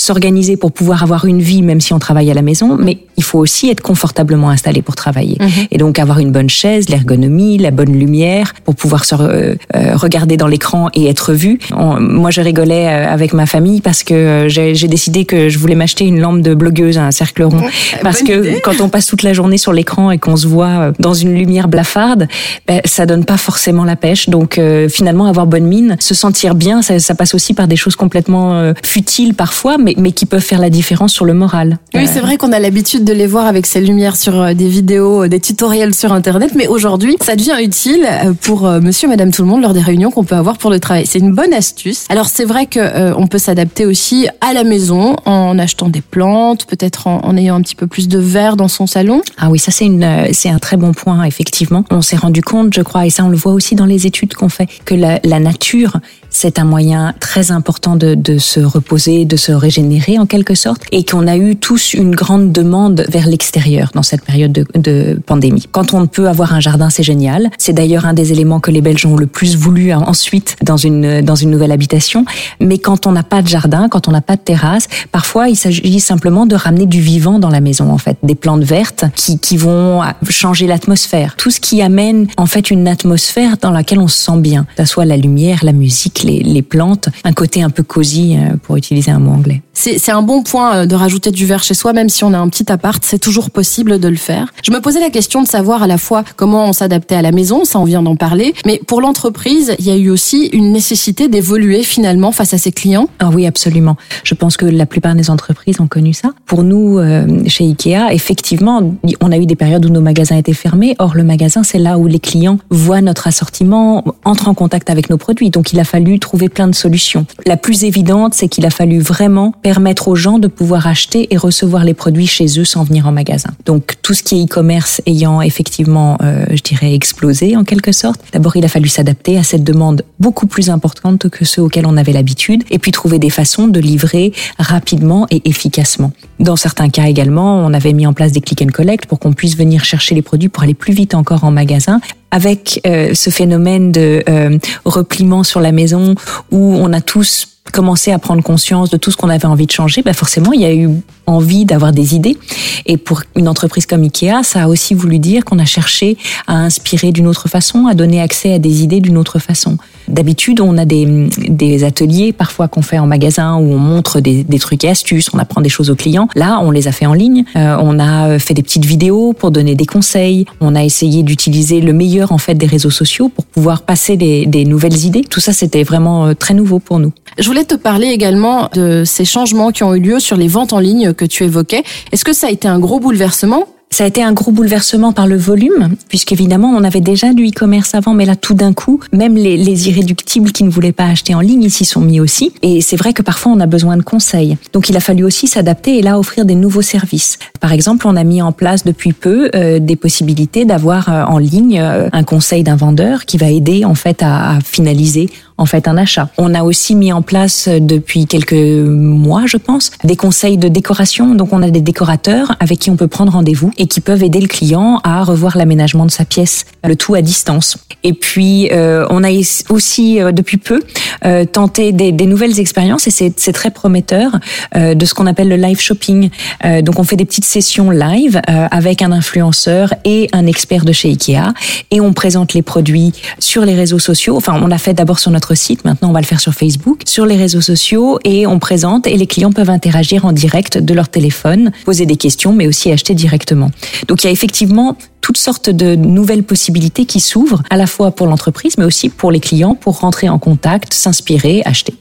s'organiser 0.00 0.56
pour 0.56 0.72
pouvoir 0.72 1.02
avoir 1.02 1.24
une 1.24 1.40
vie 1.40 1.62
même 1.62 1.80
si 1.80 1.92
on 1.92 1.98
travaille 1.98 2.30
à 2.30 2.34
la 2.34 2.42
maison, 2.42 2.76
mais 2.78 2.98
il 3.16 3.24
faut 3.24 3.38
aussi 3.38 3.68
être 3.68 3.82
confortablement 3.82 4.48
installé 4.48 4.80
pour 4.80 4.94
travailler. 4.94 5.36
Mhm. 5.40 5.66
Et 5.72 5.78
donc 5.78 5.98
avoir 5.98 6.20
une 6.20 6.30
bonne 6.30 6.48
chaise, 6.48 6.88
l'ergonomie, 6.88 7.58
la 7.58 7.72
bonne 7.72 7.92
lumière 7.92 8.54
pour 8.64 8.76
pouvoir 8.76 9.04
se 9.04 9.14
euh, 9.14 9.54
euh, 9.74 9.96
regarder 9.96 10.36
dans 10.36 10.46
l'écran 10.46 10.88
et 10.94 11.08
être 11.08 11.32
vu. 11.32 11.58
moi, 11.98 12.30
je 12.30 12.40
rigolais 12.40 12.86
euh, 12.86 13.12
avec 13.12 13.32
ma 13.32 13.46
famille 13.46 13.80
parce 13.80 14.04
que 14.04 14.46
j'ai 14.48 14.88
décidé 14.88 15.24
que 15.24 15.48
je 15.48 15.58
voulais 15.58 15.74
m'acheter 15.74 16.04
une 16.04 16.20
lampe 16.20 16.42
de 16.42 16.54
blogueuse 16.54 16.96
un 16.98 17.10
cercle 17.10 17.42
rond. 17.42 17.62
parce 18.02 18.22
que 18.22 18.60
quand 18.60 18.80
on 18.80 18.88
passe 18.88 19.06
toute 19.06 19.22
la 19.22 19.32
journée 19.32 19.58
sur 19.58 19.72
l'écran 19.72 20.10
et 20.10 20.18
qu'on 20.18 20.36
se 20.36 20.46
voit 20.46 20.92
dans 20.98 21.14
une 21.14 21.34
lumière 21.34 21.68
blafarde, 21.68 22.28
ben, 22.66 22.80
ça 22.84 23.06
donne 23.06 23.24
pas 23.24 23.36
forcément 23.36 23.84
la 23.84 23.96
pêche. 23.96 24.28
Donc 24.28 24.60
finalement, 24.88 25.26
avoir 25.26 25.46
bonne 25.46 25.66
mine, 25.66 25.96
se 25.98 26.14
sentir 26.14 26.54
bien, 26.54 26.82
ça, 26.82 26.98
ça 26.98 27.14
passe 27.14 27.34
aussi 27.34 27.54
par 27.54 27.66
des 27.66 27.76
choses 27.76 27.96
complètement 27.96 28.72
futiles 28.84 29.34
parfois, 29.34 29.78
mais, 29.78 29.87
mais 29.96 30.12
qui 30.12 30.26
peuvent 30.26 30.40
faire 30.40 30.60
la 30.60 30.70
différence 30.70 31.12
sur 31.12 31.24
le 31.24 31.34
moral. 31.34 31.78
Oui, 31.94 32.06
c'est 32.06 32.20
vrai 32.20 32.36
qu'on 32.36 32.52
a 32.52 32.58
l'habitude 32.58 33.04
de 33.04 33.12
les 33.12 33.26
voir 33.26 33.46
avec 33.46 33.66
ces 33.66 33.80
lumières 33.80 34.16
sur 34.16 34.40
euh, 34.40 34.54
des 34.54 34.68
vidéos, 34.68 35.24
euh, 35.24 35.28
des 35.28 35.40
tutoriels 35.40 35.94
sur 35.94 36.12
Internet, 36.12 36.52
mais 36.54 36.66
aujourd'hui, 36.66 37.16
ça 37.20 37.36
devient 37.36 37.56
utile 37.60 38.06
euh, 38.06 38.32
pour 38.40 38.68
monsieur, 38.68 39.08
madame, 39.08 39.30
tout 39.30 39.42
le 39.42 39.48
monde 39.48 39.62
lors 39.62 39.72
des 39.72 39.80
réunions 39.80 40.10
qu'on 40.10 40.24
peut 40.24 40.36
avoir 40.36 40.58
pour 40.58 40.70
le 40.70 40.80
travail. 40.80 41.06
C'est 41.06 41.18
une 41.18 41.34
bonne 41.34 41.52
astuce. 41.52 42.04
Alors 42.08 42.26
c'est 42.26 42.44
vrai 42.44 42.66
que 42.66 43.12
on 43.14 43.26
peut 43.26 43.38
s'adapter 43.38 43.86
aussi 43.86 44.28
à 44.40 44.52
la 44.52 44.64
maison 44.64 45.16
en 45.24 45.58
achetant 45.58 45.88
des 45.88 46.00
plantes, 46.00 46.66
peut-être 46.66 47.06
en, 47.06 47.36
ayant 47.36 47.56
un 47.56 47.62
petit 47.62 47.74
peu 47.74 47.86
plus 47.86 48.08
de 48.08 48.18
verre 48.18 48.56
dans 48.56 48.68
son 48.68 48.86
salon. 48.86 49.22
Ah 49.38 49.50
oui, 49.50 49.58
ça 49.58 49.70
c'est 49.70 49.88
c'est 50.32 50.50
un 50.50 50.58
très 50.58 50.76
bon 50.76 50.92
point 50.92 51.24
effectivement. 51.24 51.84
On 51.90 52.02
s'est 52.02 52.16
rendu 52.16 52.42
compte, 52.42 52.74
je 52.74 52.82
crois, 52.82 53.06
et 53.06 53.10
ça 53.10 53.24
on 53.24 53.28
le 53.28 53.36
voit 53.36 53.52
aussi 53.52 53.74
dans 53.74 53.86
les 53.86 54.06
études 54.06 54.34
qu'on 54.34 54.48
fait, 54.48 54.68
que 54.84 54.94
la, 54.94 55.20
la 55.24 55.40
nature 55.40 55.98
c'est 56.30 56.58
un 56.58 56.64
moyen 56.64 57.14
très 57.20 57.50
important 57.50 57.96
de, 57.96 58.14
de, 58.14 58.38
se 58.38 58.60
reposer, 58.60 59.24
de 59.24 59.36
se 59.36 59.52
régénérer 59.52 59.77
en 60.18 60.26
quelque 60.26 60.54
sorte, 60.54 60.82
et 60.92 61.04
qu'on 61.04 61.26
a 61.26 61.36
eu 61.36 61.56
tous 61.56 61.94
une 61.94 62.14
grande 62.14 62.52
demande 62.52 63.04
vers 63.08 63.26
l'extérieur 63.26 63.90
dans 63.94 64.02
cette 64.02 64.22
période 64.22 64.52
de, 64.52 65.20
pandémie. 65.26 65.66
Quand 65.70 65.94
on 65.94 66.06
peut 66.06 66.28
avoir 66.28 66.54
un 66.54 66.60
jardin, 66.60 66.90
c'est 66.90 67.02
génial. 67.02 67.50
C'est 67.58 67.72
d'ailleurs 67.72 68.06
un 68.06 68.14
des 68.14 68.32
éléments 68.32 68.60
que 68.60 68.70
les 68.70 68.80
Belges 68.80 69.06
ont 69.06 69.16
le 69.16 69.26
plus 69.26 69.56
voulu 69.56 69.92
ensuite 69.92 70.56
dans 70.62 70.76
une 70.76 71.20
dans 71.20 71.34
une 71.34 71.50
nouvelle 71.50 71.72
habitation. 71.72 72.24
Mais 72.60 72.78
quand 72.78 73.06
on 73.06 73.12
n'a 73.12 73.22
pas 73.22 73.42
de 73.42 73.48
jardin, 73.48 73.88
quand 73.88 74.08
on 74.08 74.12
n'a 74.12 74.20
pas 74.20 74.36
de 74.36 74.40
terrasse, 74.40 74.88
parfois 75.12 75.48
il 75.48 75.56
s'agit 75.56 76.00
simplement 76.00 76.46
de 76.46 76.56
ramener 76.56 76.86
du 76.86 77.00
vivant 77.00 77.38
dans 77.38 77.50
la 77.50 77.60
maison 77.60 77.90
en 77.90 77.98
fait, 77.98 78.16
des 78.22 78.34
plantes 78.34 78.64
vertes 78.64 79.04
qui 79.14 79.38
qui 79.38 79.56
vont 79.56 80.02
changer 80.28 80.66
l'atmosphère. 80.66 81.34
Tout 81.36 81.50
ce 81.50 81.60
qui 81.60 81.82
amène 81.82 82.26
en 82.36 82.46
fait 82.46 82.70
une 82.70 82.88
atmosphère 82.88 83.56
dans 83.58 83.70
laquelle 83.70 84.00
on 84.00 84.08
se 84.08 84.18
sent 84.18 84.38
bien, 84.38 84.66
que 84.76 84.84
ce 84.84 84.90
soit 84.90 85.04
la 85.04 85.16
lumière, 85.16 85.60
la 85.64 85.72
musique 85.72 86.22
les, 86.24 86.62
plantes, 86.62 87.08
un 87.24 87.32
côté 87.32 87.62
un 87.62 87.70
peu 87.70 87.82
cosy 87.82 88.36
euh, 88.36 88.56
pour 88.62 88.76
utiliser 88.76 89.10
un 89.10 89.18
mot 89.18 89.32
anglais. 89.32 89.62
C'est 89.80 90.10
un 90.10 90.22
bon 90.22 90.42
point 90.42 90.78
euh, 90.78 90.86
de 90.86 90.96
rajouter 90.96 91.30
du 91.30 91.46
verre 91.46 91.62
chez 91.62 91.74
soi, 91.74 91.92
même 91.92 92.08
si 92.08 92.24
on 92.24 92.34
a 92.34 92.38
un 92.38 92.48
petit 92.48 92.70
appart, 92.72 93.00
c'est 93.06 93.20
toujours 93.20 93.50
possible 93.50 94.00
de 94.00 94.08
le 94.08 94.16
faire. 94.16 94.52
Je 94.64 94.72
me 94.72 94.80
posais 94.80 94.98
la 94.98 95.08
question 95.08 95.40
de 95.40 95.46
savoir 95.46 95.84
à 95.84 95.86
la 95.86 95.98
fois 95.98 96.24
comment 96.34 96.64
on 96.64 96.72
s'adaptait 96.72 97.14
à 97.14 97.22
la 97.22 97.30
maison, 97.30 97.64
ça 97.64 97.78
on 97.78 97.84
vient 97.84 98.02
d'en 98.02 98.16
parler, 98.16 98.54
mais 98.66 98.80
pour 98.88 99.00
l'entreprise, 99.00 99.76
il 99.78 99.86
y 99.86 99.92
a 99.92 99.96
eu 99.96 100.10
aussi 100.10 100.46
une 100.46 100.72
nécessité 100.72 101.28
d'évoluer 101.28 101.84
finalement 101.84 102.32
face 102.32 102.54
à 102.54 102.58
ses 102.58 102.72
clients. 102.72 103.08
Ah 103.20 103.30
oui, 103.32 103.46
absolument. 103.46 103.96
Je 104.24 104.34
pense 104.34 104.56
que 104.56 104.66
la 104.66 104.84
plupart 104.84 105.14
des 105.14 105.30
entreprises 105.30 105.80
ont 105.80 105.86
connu 105.86 106.12
ça. 106.12 106.32
Pour 106.44 106.64
nous, 106.64 106.98
euh, 106.98 107.26
chez 107.46 107.64
Ikea, 107.64 108.10
effectivement, 108.10 108.96
on 109.20 109.30
a 109.30 109.38
eu 109.38 109.46
des 109.46 109.56
périodes 109.56 109.86
où 109.86 109.90
nos 109.90 110.00
magasins 110.00 110.36
étaient 110.36 110.54
fermés. 110.54 110.96
Or, 110.98 111.14
le 111.14 111.22
magasin, 111.22 111.62
c'est 111.62 111.78
là 111.78 111.98
où 111.98 112.08
les 112.08 112.18
clients 112.18 112.58
voient 112.70 113.00
notre 113.00 113.28
assortiment, 113.28 114.04
entrent 114.24 114.48
en 114.48 114.54
contact 114.54 114.90
avec 114.90 115.08
nos 115.08 115.18
produits. 115.18 115.50
Donc, 115.50 115.72
il 115.72 115.78
a 115.78 115.84
fallu 115.84 116.18
trouver 116.18 116.48
plein 116.48 116.66
de 116.66 116.74
solutions. 116.74 117.26
La 117.46 117.56
plus 117.56 117.84
évidente, 117.84 118.34
c'est 118.34 118.48
qu'il 118.48 118.66
a 118.66 118.70
fallu 118.70 118.98
vraiment 118.98 119.52
permettre 119.68 120.08
aux 120.08 120.14
gens 120.14 120.38
de 120.38 120.48
pouvoir 120.48 120.86
acheter 120.86 121.28
et 121.30 121.36
recevoir 121.36 121.84
les 121.84 121.92
produits 121.92 122.26
chez 122.26 122.58
eux 122.58 122.64
sans 122.64 122.84
venir 122.84 123.06
en 123.06 123.12
magasin. 123.12 123.50
Donc 123.66 123.96
tout 124.00 124.14
ce 124.14 124.22
qui 124.22 124.40
est 124.40 124.44
e-commerce 124.44 125.02
ayant 125.04 125.42
effectivement, 125.42 126.16
euh, 126.22 126.46
je 126.50 126.62
dirais, 126.62 126.94
explosé 126.94 127.54
en 127.54 127.64
quelque 127.64 127.92
sorte, 127.92 128.18
d'abord 128.32 128.56
il 128.56 128.64
a 128.64 128.68
fallu 128.68 128.88
s'adapter 128.88 129.36
à 129.36 129.42
cette 129.42 129.64
demande 129.64 130.04
beaucoup 130.20 130.46
plus 130.46 130.70
importante 130.70 131.28
que 131.28 131.44
ceux 131.44 131.60
auxquels 131.60 131.84
on 131.84 131.98
avait 131.98 132.14
l'habitude, 132.14 132.64
et 132.70 132.78
puis 132.78 132.92
trouver 132.92 133.18
des 133.18 133.28
façons 133.28 133.66
de 133.68 133.78
livrer 133.78 134.32
rapidement 134.58 135.26
et 135.30 135.46
efficacement. 135.46 136.12
Dans 136.40 136.56
certains 136.56 136.88
cas 136.88 137.04
également, 137.04 137.58
on 137.58 137.74
avait 137.74 137.92
mis 137.92 138.06
en 138.06 138.14
place 138.14 138.32
des 138.32 138.40
click 138.40 138.62
and 138.62 138.72
collect 138.72 139.04
pour 139.04 139.18
qu'on 139.18 139.34
puisse 139.34 139.54
venir 139.54 139.84
chercher 139.84 140.14
les 140.14 140.22
produits 140.22 140.48
pour 140.48 140.62
aller 140.62 140.72
plus 140.72 140.94
vite 140.94 141.14
encore 141.14 141.44
en 141.44 141.50
magasin 141.50 142.00
avec 142.30 142.80
euh, 142.86 143.14
ce 143.14 143.30
phénomène 143.30 143.92
de 143.92 144.22
euh, 144.28 144.58
repliement 144.84 145.44
sur 145.44 145.60
la 145.60 145.72
maison 145.72 146.14
où 146.50 146.74
on 146.76 146.92
a 146.92 147.00
tous 147.00 147.48
commencé 147.72 148.12
à 148.12 148.18
prendre 148.18 148.42
conscience 148.42 148.90
de 148.90 148.96
tout 148.96 149.10
ce 149.10 149.16
qu'on 149.16 149.28
avait 149.28 149.46
envie 149.46 149.66
de 149.66 149.72
changer, 149.72 150.02
ben 150.02 150.14
forcément, 150.14 150.52
il 150.52 150.62
y 150.62 150.64
a 150.64 150.74
eu 150.74 150.88
envie 151.26 151.64
d'avoir 151.64 151.92
des 151.92 152.14
idées. 152.14 152.38
Et 152.86 152.96
pour 152.96 153.22
une 153.36 153.48
entreprise 153.48 153.86
comme 153.86 154.02
Ikea, 154.02 154.42
ça 154.42 154.64
a 154.64 154.68
aussi 154.68 154.94
voulu 154.94 155.18
dire 155.18 155.44
qu'on 155.44 155.58
a 155.58 155.64
cherché 155.64 156.16
à 156.46 156.54
inspirer 156.54 157.12
d'une 157.12 157.26
autre 157.26 157.48
façon, 157.48 157.86
à 157.86 157.94
donner 157.94 158.20
accès 158.20 158.54
à 158.54 158.58
des 158.58 158.82
idées 158.82 159.00
d'une 159.00 159.18
autre 159.18 159.38
façon. 159.38 159.76
D'habitude, 160.08 160.60
on 160.60 160.78
a 160.78 160.84
des, 160.84 161.28
des 161.48 161.84
ateliers 161.84 162.32
parfois 162.32 162.68
qu'on 162.68 162.82
fait 162.82 162.98
en 162.98 163.06
magasin 163.06 163.56
où 163.56 163.72
on 163.72 163.78
montre 163.78 164.20
des, 164.20 164.44
des, 164.44 164.58
trucs 164.58 164.84
et 164.84 164.88
astuces, 164.88 165.30
on 165.32 165.38
apprend 165.38 165.60
des 165.60 165.68
choses 165.68 165.90
aux 165.90 165.94
clients. 165.94 166.28
Là, 166.34 166.60
on 166.62 166.70
les 166.70 166.88
a 166.88 166.92
fait 166.92 167.06
en 167.06 167.14
ligne. 167.14 167.44
Euh, 167.56 167.76
on 167.80 167.98
a 167.98 168.38
fait 168.38 168.54
des 168.54 168.62
petites 168.62 168.84
vidéos 168.84 169.32
pour 169.32 169.50
donner 169.50 169.74
des 169.74 169.86
conseils. 169.86 170.46
On 170.60 170.74
a 170.74 170.84
essayé 170.84 171.22
d'utiliser 171.22 171.80
le 171.80 171.92
meilleur 171.92 172.32
en 172.32 172.38
fait 172.38 172.54
des 172.54 172.66
réseaux 172.66 172.90
sociaux 172.90 173.28
pour 173.28 173.44
pouvoir 173.44 173.82
passer 173.82 174.16
des, 174.16 174.46
des 174.46 174.64
nouvelles 174.64 175.04
idées. 175.04 175.22
Tout 175.22 175.40
ça, 175.40 175.52
c'était 175.52 175.84
vraiment 175.84 176.26
euh, 176.26 176.34
très 176.34 176.54
nouveau 176.54 176.78
pour 176.78 176.98
nous. 176.98 177.12
Je 177.38 177.46
voulais 177.46 177.64
te 177.64 177.74
parler 177.74 178.08
également 178.08 178.68
de 178.74 179.04
ces 179.04 179.24
changements 179.24 179.70
qui 179.70 179.82
ont 179.82 179.94
eu 179.94 180.00
lieu 180.00 180.20
sur 180.20 180.36
les 180.36 180.48
ventes 180.48 180.72
en 180.72 180.78
ligne 180.78 181.12
que 181.12 181.24
tu 181.24 181.44
évoquais. 181.44 181.82
Est-ce 182.12 182.24
que 182.24 182.32
ça 182.32 182.48
a 182.48 182.50
été 182.50 182.68
un 182.68 182.78
gros 182.78 183.00
bouleversement 183.00 183.66
ça 183.90 184.04
a 184.04 184.06
été 184.06 184.22
un 184.22 184.32
gros 184.32 184.52
bouleversement 184.52 185.12
par 185.12 185.26
le 185.26 185.36
volume, 185.36 185.96
puisqu'évidemment, 186.08 186.70
on 186.76 186.84
avait 186.84 187.00
déjà 187.00 187.32
du 187.32 187.48
e-commerce 187.48 187.94
avant, 187.94 188.14
mais 188.14 188.26
là, 188.26 188.36
tout 188.36 188.54
d'un 188.54 188.72
coup, 188.72 189.00
même 189.12 189.34
les, 189.34 189.56
les, 189.56 189.88
irréductibles 189.88 190.52
qui 190.52 190.64
ne 190.64 190.70
voulaient 190.70 190.92
pas 190.92 191.06
acheter 191.06 191.34
en 191.34 191.40
ligne, 191.40 191.62
ils 191.62 191.70
s'y 191.70 191.84
sont 191.84 192.00
mis 192.00 192.20
aussi. 192.20 192.52
Et 192.62 192.80
c'est 192.80 192.96
vrai 192.96 193.12
que 193.12 193.22
parfois, 193.22 193.52
on 193.52 193.60
a 193.60 193.66
besoin 193.66 193.96
de 193.96 194.02
conseils. 194.02 194.56
Donc, 194.72 194.88
il 194.88 194.96
a 194.96 195.00
fallu 195.00 195.24
aussi 195.24 195.46
s'adapter 195.46 195.98
et 195.98 196.02
là, 196.02 196.18
offrir 196.18 196.44
des 196.44 196.54
nouveaux 196.54 196.82
services. 196.82 197.38
Par 197.60 197.72
exemple, 197.72 198.06
on 198.06 198.16
a 198.16 198.24
mis 198.24 198.42
en 198.42 198.52
place 198.52 198.84
depuis 198.84 199.12
peu 199.12 199.50
euh, 199.54 199.78
des 199.78 199.96
possibilités 199.96 200.64
d'avoir 200.64 201.08
euh, 201.08 201.24
en 201.24 201.38
ligne 201.38 201.80
euh, 201.80 202.08
un 202.12 202.24
conseil 202.24 202.62
d'un 202.62 202.76
vendeur 202.76 203.24
qui 203.24 203.38
va 203.38 203.50
aider, 203.50 203.84
en 203.84 203.94
fait, 203.94 204.22
à 204.22 204.58
finaliser 204.64 205.30
en 205.58 205.66
fait 205.66 205.88
un 205.88 205.96
achat. 205.96 206.30
On 206.38 206.54
a 206.54 206.62
aussi 206.62 206.94
mis 206.94 207.12
en 207.12 207.22
place 207.22 207.68
depuis 207.68 208.26
quelques 208.26 208.52
mois, 208.52 209.42
je 209.46 209.56
pense, 209.56 209.90
des 210.04 210.16
conseils 210.16 210.56
de 210.56 210.68
décoration. 210.68 211.34
Donc 211.34 211.52
on 211.52 211.62
a 211.62 211.70
des 211.70 211.80
décorateurs 211.80 212.56
avec 212.60 212.78
qui 212.78 212.90
on 212.90 212.96
peut 212.96 213.08
prendre 213.08 213.32
rendez-vous 213.32 213.72
et 213.76 213.86
qui 213.86 214.00
peuvent 214.00 214.22
aider 214.22 214.40
le 214.40 214.48
client 214.48 215.00
à 215.04 215.22
revoir 215.24 215.58
l'aménagement 215.58 216.06
de 216.06 216.10
sa 216.10 216.24
pièce, 216.24 216.64
le 216.84 216.96
tout 216.96 217.14
à 217.14 217.22
distance. 217.22 217.76
Et 218.04 218.12
puis 218.12 218.70
euh, 218.72 219.06
on 219.10 219.24
a 219.24 219.30
aussi 219.70 220.20
euh, 220.20 220.32
depuis 220.32 220.56
peu 220.56 220.80
euh, 221.24 221.44
tenté 221.44 221.92
des, 221.92 222.12
des, 222.12 222.26
nouvelles 222.26 222.60
expériences 222.60 223.06
et 223.08 223.10
c'est 223.10 223.52
très 223.52 223.70
prometteur 223.70 224.38
euh, 224.76 224.94
de 224.94 225.04
ce 225.04 225.14
qu'on 225.14 225.26
appelle 225.26 225.48
le 225.48 225.56
live 225.56 225.80
shopping. 225.80 226.30
Euh, 226.64 226.80
donc 226.82 226.98
on 226.98 227.04
fait 227.04 227.16
des 227.16 227.24
petites 227.24 227.44
sessions 227.44 227.90
live 227.90 228.40
avec 228.46 229.02
un 229.02 229.12
influenceur 229.12 229.94
et 230.04 230.28
un 230.32 230.46
expert 230.46 230.84
de 230.84 230.92
chez 230.92 231.08
Ikea 231.08 231.54
et 231.90 232.00
on 232.00 232.12
présente 232.12 232.54
les 232.54 232.62
produits 232.62 233.12
sur 233.38 233.64
les 233.64 233.74
réseaux 233.74 233.98
sociaux. 233.98 234.36
Enfin 234.36 234.60
on 234.62 234.70
a 234.70 234.78
fait 234.78 234.94
d'abord 234.94 235.18
sur 235.18 235.30
notre 235.30 235.47
site, 235.54 235.84
maintenant 235.84 236.10
on 236.10 236.12
va 236.12 236.20
le 236.20 236.26
faire 236.26 236.40
sur 236.40 236.54
Facebook, 236.54 237.02
sur 237.06 237.26
les 237.26 237.36
réseaux 237.36 237.60
sociaux 237.60 238.18
et 238.24 238.46
on 238.46 238.58
présente 238.58 239.06
et 239.06 239.16
les 239.16 239.26
clients 239.26 239.52
peuvent 239.52 239.70
interagir 239.70 240.24
en 240.24 240.32
direct 240.32 240.78
de 240.78 240.94
leur 240.94 241.08
téléphone, 241.08 241.72
poser 241.84 242.06
des 242.06 242.16
questions 242.16 242.52
mais 242.52 242.66
aussi 242.66 242.90
acheter 242.90 243.14
directement. 243.14 243.70
Donc 244.08 244.24
il 244.24 244.26
y 244.26 244.30
a 244.30 244.32
effectivement 244.32 244.96
toutes 245.20 245.38
sortes 245.38 245.70
de 245.70 245.94
nouvelles 245.94 246.44
possibilités 246.44 247.04
qui 247.04 247.20
s'ouvrent 247.20 247.62
à 247.70 247.76
la 247.76 247.86
fois 247.86 248.10
pour 248.10 248.26
l'entreprise 248.26 248.76
mais 248.78 248.84
aussi 248.84 249.08
pour 249.08 249.30
les 249.30 249.40
clients 249.40 249.74
pour 249.74 250.00
rentrer 250.00 250.28
en 250.28 250.38
contact, 250.38 250.94
s'inspirer, 250.94 251.62
acheter. 251.64 251.94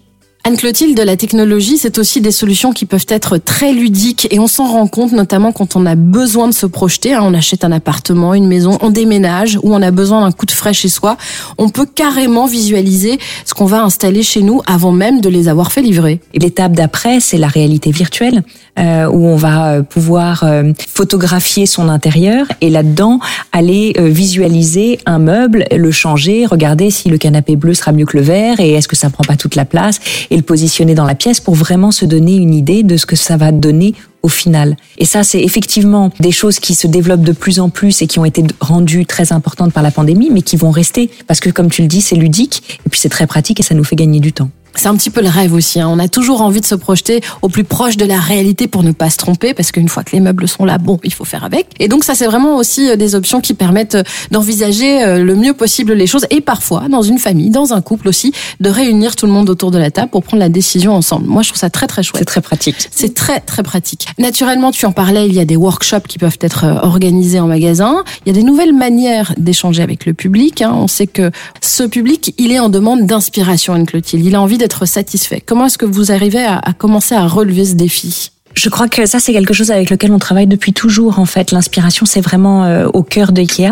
Anne-Clotilde, 0.47 0.97
la 0.97 1.17
technologie, 1.17 1.77
c'est 1.77 1.97
aussi 1.97 2.21
des 2.21 2.31
solutions 2.31 2.71
qui 2.71 2.85
peuvent 2.85 3.05
être 3.09 3.37
très 3.37 3.73
ludiques 3.73 4.29
et 4.31 4.39
on 4.39 4.47
s'en 4.47 4.71
rend 4.71 4.87
compte 4.87 5.11
notamment 5.11 5.51
quand 5.51 5.75
on 5.75 5.85
a 5.85 5.95
besoin 5.95 6.47
de 6.47 6.53
se 6.53 6.65
projeter. 6.65 7.13
Hein. 7.13 7.19
on 7.21 7.33
achète 7.33 7.65
un 7.65 7.71
appartement, 7.73 8.33
une 8.33 8.47
maison, 8.47 8.77
on 8.81 8.89
déménage 8.89 9.59
ou 9.61 9.75
on 9.75 9.81
a 9.81 9.91
besoin 9.91 10.21
d'un 10.21 10.31
coup 10.31 10.45
de 10.45 10.51
frais 10.51 10.71
chez 10.71 10.87
soi. 10.87 11.17
On 11.57 11.67
peut 11.67 11.85
carrément 11.85 12.45
visualiser 12.45 13.19
ce 13.43 13.53
qu'on 13.53 13.65
va 13.65 13.83
installer 13.83 14.23
chez 14.23 14.41
nous 14.41 14.61
avant 14.67 14.93
même 14.93 15.19
de 15.19 15.27
les 15.27 15.49
avoir 15.49 15.73
fait 15.73 15.81
livrer. 15.81 16.21
Et 16.33 16.39
l'étape 16.39 16.71
d'après, 16.71 17.19
c'est 17.19 17.37
la 17.37 17.49
réalité 17.49 17.91
virtuelle 17.91 18.41
euh, 18.79 19.07
où 19.07 19.25
on 19.25 19.35
va 19.37 19.73
euh, 19.73 19.81
pouvoir 19.81 20.43
euh, 20.43 20.71
photographier 20.87 21.65
son 21.65 21.89
intérieur 21.89 22.45
et 22.61 22.69
là-dedans 22.69 23.19
aller 23.51 23.93
visualiser 23.97 24.99
un 25.07 25.17
meuble, 25.17 25.65
le 25.75 25.91
changer, 25.91 26.45
regarder 26.45 26.91
si 26.91 27.09
le 27.09 27.17
canapé 27.17 27.55
bleu 27.55 27.73
sera 27.73 27.91
mieux 27.91 28.05
que 28.05 28.15
le 28.15 28.23
vert 28.23 28.59
et 28.59 28.73
est-ce 28.73 28.87
que 28.87 28.95
ça 28.95 29.09
prend 29.09 29.23
pas 29.23 29.35
toute 29.35 29.55
la 29.55 29.65
place 29.65 29.99
le 30.37 30.43
positionner 30.43 30.95
dans 30.95 31.05
la 31.05 31.15
pièce 31.15 31.39
pour 31.39 31.55
vraiment 31.55 31.91
se 31.91 32.05
donner 32.05 32.35
une 32.35 32.53
idée 32.53 32.83
de 32.83 32.97
ce 32.97 33.05
que 33.05 33.15
ça 33.15 33.37
va 33.37 33.51
donner 33.51 33.93
au 34.23 34.29
final. 34.29 34.75
Et 34.97 35.05
ça, 35.05 35.23
c'est 35.23 35.41
effectivement 35.41 36.11
des 36.19 36.31
choses 36.31 36.59
qui 36.59 36.75
se 36.75 36.87
développent 36.87 37.21
de 37.21 37.31
plus 37.31 37.59
en 37.59 37.69
plus 37.69 38.01
et 38.01 38.07
qui 38.07 38.19
ont 38.19 38.25
été 38.25 38.43
rendues 38.59 39.05
très 39.05 39.31
importantes 39.31 39.73
par 39.73 39.83
la 39.83 39.91
pandémie, 39.91 40.29
mais 40.31 40.41
qui 40.41 40.57
vont 40.57 40.71
rester 40.71 41.09
parce 41.27 41.39
que, 41.39 41.49
comme 41.49 41.69
tu 41.69 41.81
le 41.81 41.87
dis, 41.87 42.01
c'est 42.01 42.15
ludique 42.15 42.79
et 42.85 42.89
puis 42.89 42.99
c'est 42.99 43.09
très 43.09 43.27
pratique 43.27 43.59
et 43.59 43.63
ça 43.63 43.75
nous 43.75 43.83
fait 43.83 43.95
gagner 43.95 44.19
du 44.19 44.33
temps. 44.33 44.49
C'est 44.77 44.87
un 44.87 44.95
petit 44.95 45.09
peu 45.09 45.21
le 45.21 45.29
rêve 45.29 45.53
aussi. 45.53 45.81
Hein. 45.81 45.89
On 45.89 45.99
a 45.99 46.07
toujours 46.07 46.41
envie 46.41 46.61
de 46.61 46.65
se 46.65 46.75
projeter 46.75 47.21
au 47.41 47.49
plus 47.49 47.63
proche 47.63 47.97
de 47.97 48.05
la 48.05 48.19
réalité 48.19 48.67
pour 48.67 48.83
ne 48.83 48.91
pas 48.91 49.09
se 49.09 49.17
tromper, 49.17 49.53
parce 49.53 49.71
qu'une 49.71 49.89
fois 49.89 50.03
que 50.03 50.11
les 50.11 50.19
meubles 50.19 50.47
sont 50.47 50.65
là, 50.65 50.77
bon, 50.77 50.99
il 51.03 51.13
faut 51.13 51.25
faire 51.25 51.43
avec. 51.43 51.67
Et 51.79 51.87
donc 51.87 52.03
ça, 52.03 52.13
c'est 52.13 52.27
vraiment 52.27 52.57
aussi 52.57 52.89
euh, 52.89 52.95
des 52.95 53.15
options 53.15 53.41
qui 53.41 53.55
permettent 53.55 53.95
euh, 53.95 54.03
d'envisager 54.31 55.03
euh, 55.03 55.23
le 55.23 55.35
mieux 55.35 55.53
possible 55.53 55.93
les 55.93 56.05
choses, 56.05 56.27
et 56.29 56.41
parfois, 56.41 56.87
dans 56.89 57.01
une 57.01 57.17
famille, 57.17 57.49
dans 57.49 57.73
un 57.73 57.81
couple 57.81 58.07
aussi, 58.07 58.33
de 58.59 58.69
réunir 58.69 59.15
tout 59.15 59.25
le 59.25 59.31
monde 59.31 59.49
autour 59.49 59.71
de 59.71 59.79
la 59.79 59.89
table 59.89 60.09
pour 60.11 60.23
prendre 60.23 60.41
la 60.41 60.49
décision 60.49 60.93
ensemble. 60.93 61.27
Moi, 61.27 61.41
je 61.41 61.49
trouve 61.49 61.59
ça 61.59 61.71
très 61.71 61.87
très 61.87 62.03
chouette. 62.03 62.19
C'est 62.19 62.25
très 62.25 62.41
pratique. 62.41 62.87
C'est 62.91 63.13
très 63.15 63.39
très 63.39 63.63
pratique. 63.63 64.07
Naturellement, 64.19 64.71
tu 64.71 64.85
en 64.85 64.91
parlais, 64.91 65.27
il 65.27 65.33
y 65.33 65.39
a 65.39 65.45
des 65.45 65.55
workshops 65.55 66.07
qui 66.07 66.19
peuvent 66.19 66.37
être 66.41 66.65
organisés 66.83 67.39
en 67.39 67.47
magasin. 67.47 68.03
Il 68.25 68.29
y 68.29 68.37
a 68.37 68.39
des 68.39 68.43
nouvelles 68.43 68.73
manières 68.73 69.33
d'échanger 69.37 69.81
avec 69.81 70.05
le 70.05 70.13
public. 70.13 70.61
Hein. 70.61 70.73
On 70.75 70.87
sait 70.87 71.07
que 71.07 71.31
ce 71.61 71.83
public, 71.83 72.33
il 72.37 72.51
est 72.51 72.59
en 72.59 72.69
demande 72.69 73.05
d'inspiration, 73.05 73.73
Anne-Clotilde. 73.73 74.25
Il 74.25 74.35
a 74.35 74.41
envie 74.41 74.57
satisfait. 74.85 75.41
Comment 75.41 75.65
est-ce 75.65 75.77
que 75.77 75.85
vous 75.85 76.11
arrivez 76.11 76.43
à 76.43 76.73
commencer 76.77 77.15
à 77.15 77.27
relever 77.27 77.65
ce 77.65 77.73
défi? 77.73 78.31
Je 78.57 78.69
crois 78.69 78.87
que 78.87 79.05
ça 79.05 79.19
c'est 79.19 79.33
quelque 79.33 79.53
chose 79.53 79.69
avec 79.69 79.91
lequel 79.91 80.11
on 80.11 80.17
travaille 80.17 80.47
depuis 80.47 80.73
toujours 80.73 81.19
en 81.19 81.25
fait. 81.25 81.51
L'inspiration 81.51 82.05
c'est 82.05 82.21
vraiment 82.21 82.65
euh, 82.65 82.87
au 82.91 83.03
cœur 83.03 83.31
de 83.31 83.41
Ikea. 83.41 83.69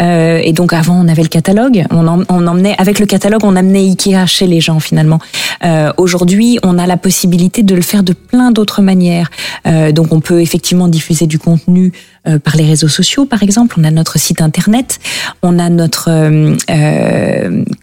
Euh, 0.00 0.40
et 0.44 0.52
donc 0.52 0.74
avant 0.74 1.00
on 1.02 1.08
avait 1.08 1.22
le 1.22 1.28
catalogue, 1.28 1.84
on, 1.90 2.06
on, 2.28 2.46
emmenait 2.46 2.74
avec 2.78 2.98
le 2.98 3.06
catalogue 3.06 3.40
on 3.42 3.56
amenait 3.56 3.80
Ikea 3.80 4.26
chez 4.26 4.46
les 4.46 4.60
gens 4.60 4.80
finalement. 4.80 5.18
Euh, 5.64 5.92
Aujourd'hui 5.96 6.58
on 6.62 6.78
a 6.78 6.86
la 6.86 6.98
possibilité 6.98 7.62
de 7.62 7.74
le 7.74 7.80
faire 7.80 8.02
de 8.02 8.12
plein 8.12 8.50
d'autres 8.50 8.82
manières. 8.82 9.30
Euh, 9.66 9.92
donc 9.92 10.12
on 10.12 10.20
peut 10.20 10.42
effectivement 10.42 10.88
diffuser 10.88 11.26
du 11.26 11.38
contenu 11.38 11.92
euh, 12.26 12.38
par 12.38 12.56
les 12.56 12.64
réseaux 12.64 12.88
sociaux, 12.88 13.24
par 13.24 13.42
exemple. 13.42 13.76
On 13.78 13.84
a 13.84 13.90
notre 13.90 14.18
site 14.18 14.42
internet, 14.42 14.98
on 15.42 15.58
a 15.58 15.70
notre 15.70 16.10
euh 16.10 16.58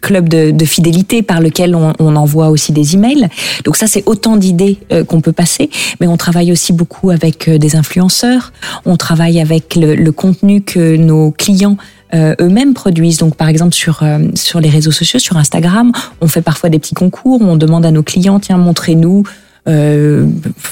club 0.02 0.28
de, 0.28 0.52
de, 0.52 0.64
fidélité 0.64 1.22
par 1.22 1.40
lequel 1.40 1.74
on, 1.74 1.92
on, 1.98 2.14
envoie 2.16 2.50
aussi 2.50 2.72
des 2.72 2.94
emails. 2.94 3.28
Donc 3.64 3.76
ça, 3.76 3.86
c'est 3.86 4.04
autant 4.06 4.36
d'idées 4.36 4.78
euh, 4.92 5.04
qu'on 5.04 5.20
peut 5.20 5.32
passer. 5.32 5.68
Mais 6.00 6.06
on 6.06 6.16
travaille 6.16 6.35
aussi 6.50 6.72
beaucoup 6.72 7.10
avec 7.10 7.48
des 7.48 7.76
influenceurs. 7.76 8.52
On 8.84 8.96
travaille 8.96 9.40
avec 9.40 9.74
le, 9.76 10.10
contenu 10.10 10.62
que 10.62 10.96
nos 10.96 11.30
clients 11.30 11.76
eux-mêmes 12.14 12.74
produisent. 12.74 13.18
Donc, 13.18 13.36
par 13.36 13.48
exemple, 13.48 13.74
sur 13.74 14.02
sur 14.34 14.60
les 14.60 14.68
réseaux 14.68 14.92
sociaux, 14.92 15.18
sur 15.18 15.36
Instagram, 15.36 15.92
on 16.20 16.28
fait 16.28 16.42
parfois 16.42 16.70
des 16.70 16.78
petits 16.78 16.94
concours. 16.94 17.40
On 17.42 17.56
demande 17.56 17.84
à 17.84 17.90
nos 17.90 18.02
clients, 18.02 18.40
tiens, 18.40 18.58
montrez-nous 18.58 19.24
euh, 19.68 20.26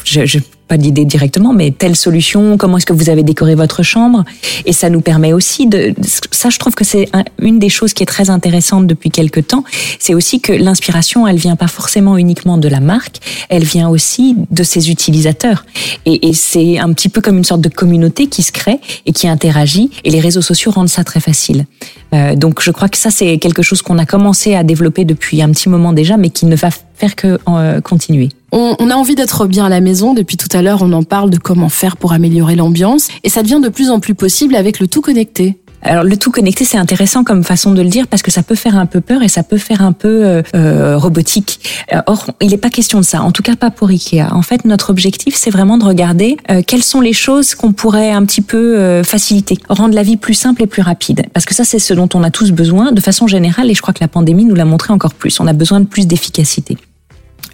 je, 0.04 0.24
je 0.24 0.38
pas 0.74 0.78
d'idée 0.78 1.04
directement, 1.04 1.52
mais 1.52 1.70
telle 1.70 1.94
solution, 1.94 2.58
comment 2.58 2.78
est-ce 2.78 2.86
que 2.86 2.92
vous 2.92 3.08
avez 3.08 3.22
décoré 3.22 3.54
votre 3.54 3.84
chambre? 3.84 4.24
Et 4.66 4.72
ça 4.72 4.90
nous 4.90 5.00
permet 5.00 5.32
aussi 5.32 5.68
de... 5.68 5.94
Ça, 6.32 6.50
je 6.50 6.58
trouve 6.58 6.74
que 6.74 6.84
c'est 6.84 7.08
une 7.40 7.60
des 7.60 7.68
choses 7.68 7.94
qui 7.94 8.02
est 8.02 8.06
très 8.06 8.28
intéressante 8.28 8.88
depuis 8.88 9.10
quelque 9.10 9.38
temps, 9.38 9.62
c'est 10.00 10.14
aussi 10.14 10.40
que 10.40 10.52
l'inspiration, 10.52 11.28
elle 11.28 11.36
vient 11.36 11.54
pas 11.54 11.68
forcément 11.68 12.16
uniquement 12.16 12.58
de 12.58 12.66
la 12.66 12.80
marque, 12.80 13.18
elle 13.50 13.62
vient 13.62 13.88
aussi 13.88 14.34
de 14.50 14.64
ses 14.64 14.90
utilisateurs. 14.90 15.64
Et, 16.06 16.28
et 16.28 16.32
c'est 16.32 16.78
un 16.80 16.92
petit 16.92 17.08
peu 17.08 17.20
comme 17.20 17.38
une 17.38 17.44
sorte 17.44 17.60
de 17.60 17.68
communauté 17.68 18.26
qui 18.26 18.42
se 18.42 18.50
crée 18.50 18.80
et 19.06 19.12
qui 19.12 19.28
interagit, 19.28 19.90
et 20.02 20.10
les 20.10 20.20
réseaux 20.20 20.42
sociaux 20.42 20.72
rendent 20.72 20.88
ça 20.88 21.04
très 21.04 21.20
facile. 21.20 21.66
Euh, 22.14 22.34
donc 22.34 22.62
je 22.62 22.72
crois 22.72 22.88
que 22.88 22.98
ça, 22.98 23.10
c'est 23.10 23.38
quelque 23.38 23.62
chose 23.62 23.80
qu'on 23.80 23.98
a 23.98 24.06
commencé 24.06 24.56
à 24.56 24.64
développer 24.64 25.04
depuis 25.04 25.40
un 25.40 25.50
petit 25.50 25.68
moment 25.68 25.92
déjà, 25.92 26.16
mais 26.16 26.30
qui 26.30 26.46
ne 26.46 26.56
va 26.56 26.70
faire 26.96 27.14
que 27.14 27.38
euh, 27.48 27.80
continuer. 27.80 28.30
On, 28.56 28.76
on, 28.78 28.88
a 28.88 28.94
envie 28.94 29.16
d'être 29.16 29.46
bien 29.48 29.64
à 29.64 29.68
la 29.68 29.80
maison. 29.80 30.14
Depuis 30.14 30.36
tout 30.36 30.48
à 30.56 30.62
l'heure, 30.62 30.82
on 30.82 30.92
en 30.92 31.02
parle 31.02 31.28
de 31.28 31.38
comment 31.38 31.68
faire 31.68 31.96
pour 31.96 32.12
améliorer 32.12 32.54
l'ambiance. 32.54 33.08
Et 33.24 33.28
ça 33.28 33.42
devient 33.42 33.58
de 33.60 33.68
plus 33.68 33.90
en 33.90 33.98
plus 33.98 34.14
possible 34.14 34.54
avec 34.54 34.78
le 34.78 34.86
tout 34.86 35.00
connecté. 35.00 35.58
Alors 35.82 36.04
le 36.04 36.16
tout 36.16 36.30
connecté, 36.30 36.64
c'est 36.64 36.78
intéressant 36.78 37.24
comme 37.24 37.42
façon 37.42 37.72
de 37.72 37.82
le 37.82 37.88
dire 37.88 38.06
parce 38.06 38.22
que 38.22 38.30
ça 38.30 38.44
peut 38.44 38.54
faire 38.54 38.78
un 38.78 38.86
peu 38.86 39.00
peur 39.00 39.22
et 39.22 39.28
ça 39.28 39.42
peut 39.42 39.58
faire 39.58 39.82
un 39.82 39.90
peu 39.90 40.24
euh, 40.24 40.42
euh 40.54 40.96
robotique. 40.96 41.60
Euh, 41.92 42.00
or, 42.06 42.30
il 42.40 42.50
n'est 42.50 42.56
pas 42.56 42.70
question 42.70 43.00
de 43.00 43.04
ça. 43.04 43.22
En 43.22 43.32
tout 43.32 43.42
cas, 43.42 43.56
pas 43.56 43.70
pour 43.70 43.88
Ikea. 43.88 44.32
En 44.32 44.42
fait, 44.42 44.64
notre 44.64 44.90
objectif, 44.90 45.34
c'est 45.34 45.50
vraiment 45.50 45.76
de 45.76 45.84
regarder 45.84 46.36
euh, 46.48 46.62
quelles 46.66 46.84
sont 46.84 47.00
les 47.00 47.12
choses 47.12 47.54
qu'on 47.56 47.72
pourrait 47.72 48.12
un 48.12 48.24
petit 48.24 48.40
peu 48.40 48.78
euh, 48.78 49.02
faciliter, 49.02 49.58
rendre 49.68 49.94
la 49.94 50.04
vie 50.04 50.16
plus 50.16 50.34
simple 50.34 50.62
et 50.62 50.68
plus 50.68 50.82
rapide. 50.82 51.26
Parce 51.34 51.44
que 51.44 51.54
ça, 51.54 51.64
c'est 51.64 51.80
ce 51.80 51.92
dont 51.92 52.08
on 52.14 52.22
a 52.22 52.30
tous 52.30 52.52
besoin 52.52 52.92
de 52.92 53.00
façon 53.00 53.26
générale. 53.26 53.68
Et 53.68 53.74
je 53.74 53.82
crois 53.82 53.92
que 53.92 54.00
la 54.00 54.08
pandémie 54.08 54.44
nous 54.44 54.54
l'a 54.54 54.64
montré 54.64 54.92
encore 54.92 55.14
plus. 55.14 55.38
On 55.40 55.46
a 55.46 55.52
besoin 55.52 55.80
de 55.80 55.86
plus 55.86 56.06
d'efficacité. 56.06 56.78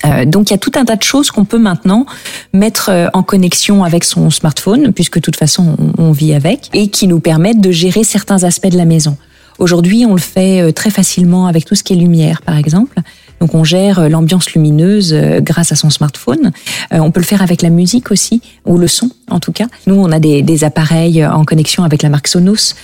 Euh, 0.04 0.25
donc 0.25 0.50
il 0.50 0.52
y 0.52 0.54
a 0.54 0.59
tout 0.59 0.73
un 0.76 0.85
tas 0.85 0.97
de 0.97 1.02
choses 1.02 1.30
qu'on 1.30 1.45
peut 1.45 1.59
maintenant 1.59 2.07
mettre 2.52 2.90
euh, 2.90 3.09
en 3.12 3.23
connexion 3.23 3.85
avec 3.85 4.04
son 4.04 4.30
smartphone, 4.30 4.92
puisque 4.92 5.16
de 5.16 5.21
toute 5.21 5.37
façon 5.37 5.76
on, 5.99 6.12
vit 6.12 6.35
avec, 6.35 6.71
et 6.73 6.88
qui 6.88 7.07
nous 7.07 7.21
permettent 7.21 7.61
de 7.61 7.71
gérer 7.71 8.04
certains 8.04 8.45
aspects 8.45 8.69
de 8.69 8.78
la 8.78 8.85
maison. 8.85 9.16
Aujourd'hui, 9.59 10.07
on 10.07 10.14
le 10.14 10.21
fait 10.21 10.62
euh, 10.62 10.73
très 10.73 10.90
facilement 10.90 11.47
avec 11.47 11.64
tout 11.66 11.75
ce 11.75 11.83
qui 11.83 11.92
est 11.92 11.97
lumière, 11.97 12.40
par 12.42 12.57
exemple. 12.57 12.97
Donc 13.40 13.54
on 13.54 13.64
gère 13.64 13.99
euh, 13.99 14.09
l'ambiance 14.09 14.52
lumineuse 14.52 15.12
euh, 15.14 15.40
grâce 15.40 15.73
à 15.73 15.75
son 15.75 15.88
smartphone. 15.88 16.52
Euh, 16.92 16.99
on 16.99 17.11
peut 17.11 17.20
le 17.20 17.26
faire 17.26 17.42
avec 17.42 17.62
la 17.62 17.70
musique 17.70 18.11
aussi, 18.11 18.42
ou 18.66 18.76
le 18.76 18.87
son 18.87 19.11
en 19.30 19.40
tout 19.40 19.52
cas. 19.52 19.66
Nous, 19.87 19.94
on 19.94 20.11
a 20.11 20.18
des, 20.18 20.64
appareils 20.64 21.25
en 21.25 21.44
connexion 21.44 21.85
avec 21.85 22.02
la 22.02 22.09
marque 22.09 22.26
Sonos 22.26 22.75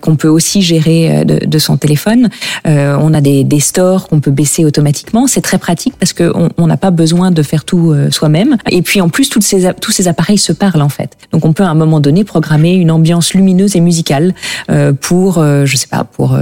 qu'on 0.00 0.16
peut 0.16 0.28
aussi 0.28 0.62
gérer 0.62 1.24
de, 1.24 1.58
son 1.58 1.76
téléphone. 1.76 2.30
On 2.64 3.12
a 3.12 3.20
des, 3.20 3.60
stores 3.60 4.08
qu'on 4.08 4.18
peut 4.18 4.30
baisser 4.30 4.64
automatiquement. 4.64 5.26
C'est 5.26 5.42
très 5.42 5.58
pratique 5.58 5.94
parce 6.00 6.14
qu'on 6.14 6.66
n'a 6.66 6.76
pas 6.78 6.90
besoin 6.90 7.30
de 7.30 7.42
faire 7.42 7.64
tout 7.64 7.94
soi-même. 8.10 8.56
Et 8.70 8.80
puis 8.80 9.02
en 9.02 9.10
plus, 9.10 9.28
tous 9.28 9.42
ces 9.42 10.08
appareils 10.08 10.38
se 10.38 10.52
parlent 10.52 10.80
en 10.80 10.88
fait. 10.88 11.10
Donc 11.30 11.44
on 11.44 11.52
peut 11.52 11.62
à 11.62 11.68
un 11.68 11.74
moment 11.74 12.00
donné 12.00 12.24
programmer 12.24 12.72
une 12.72 12.90
ambiance 12.90 13.34
lumineuse 13.34 13.76
et 13.76 13.80
musicale 13.80 14.34
pour, 15.02 15.44
je 15.44 15.76
sais 15.76 15.88
pas, 15.88 16.04
pour 16.04 16.38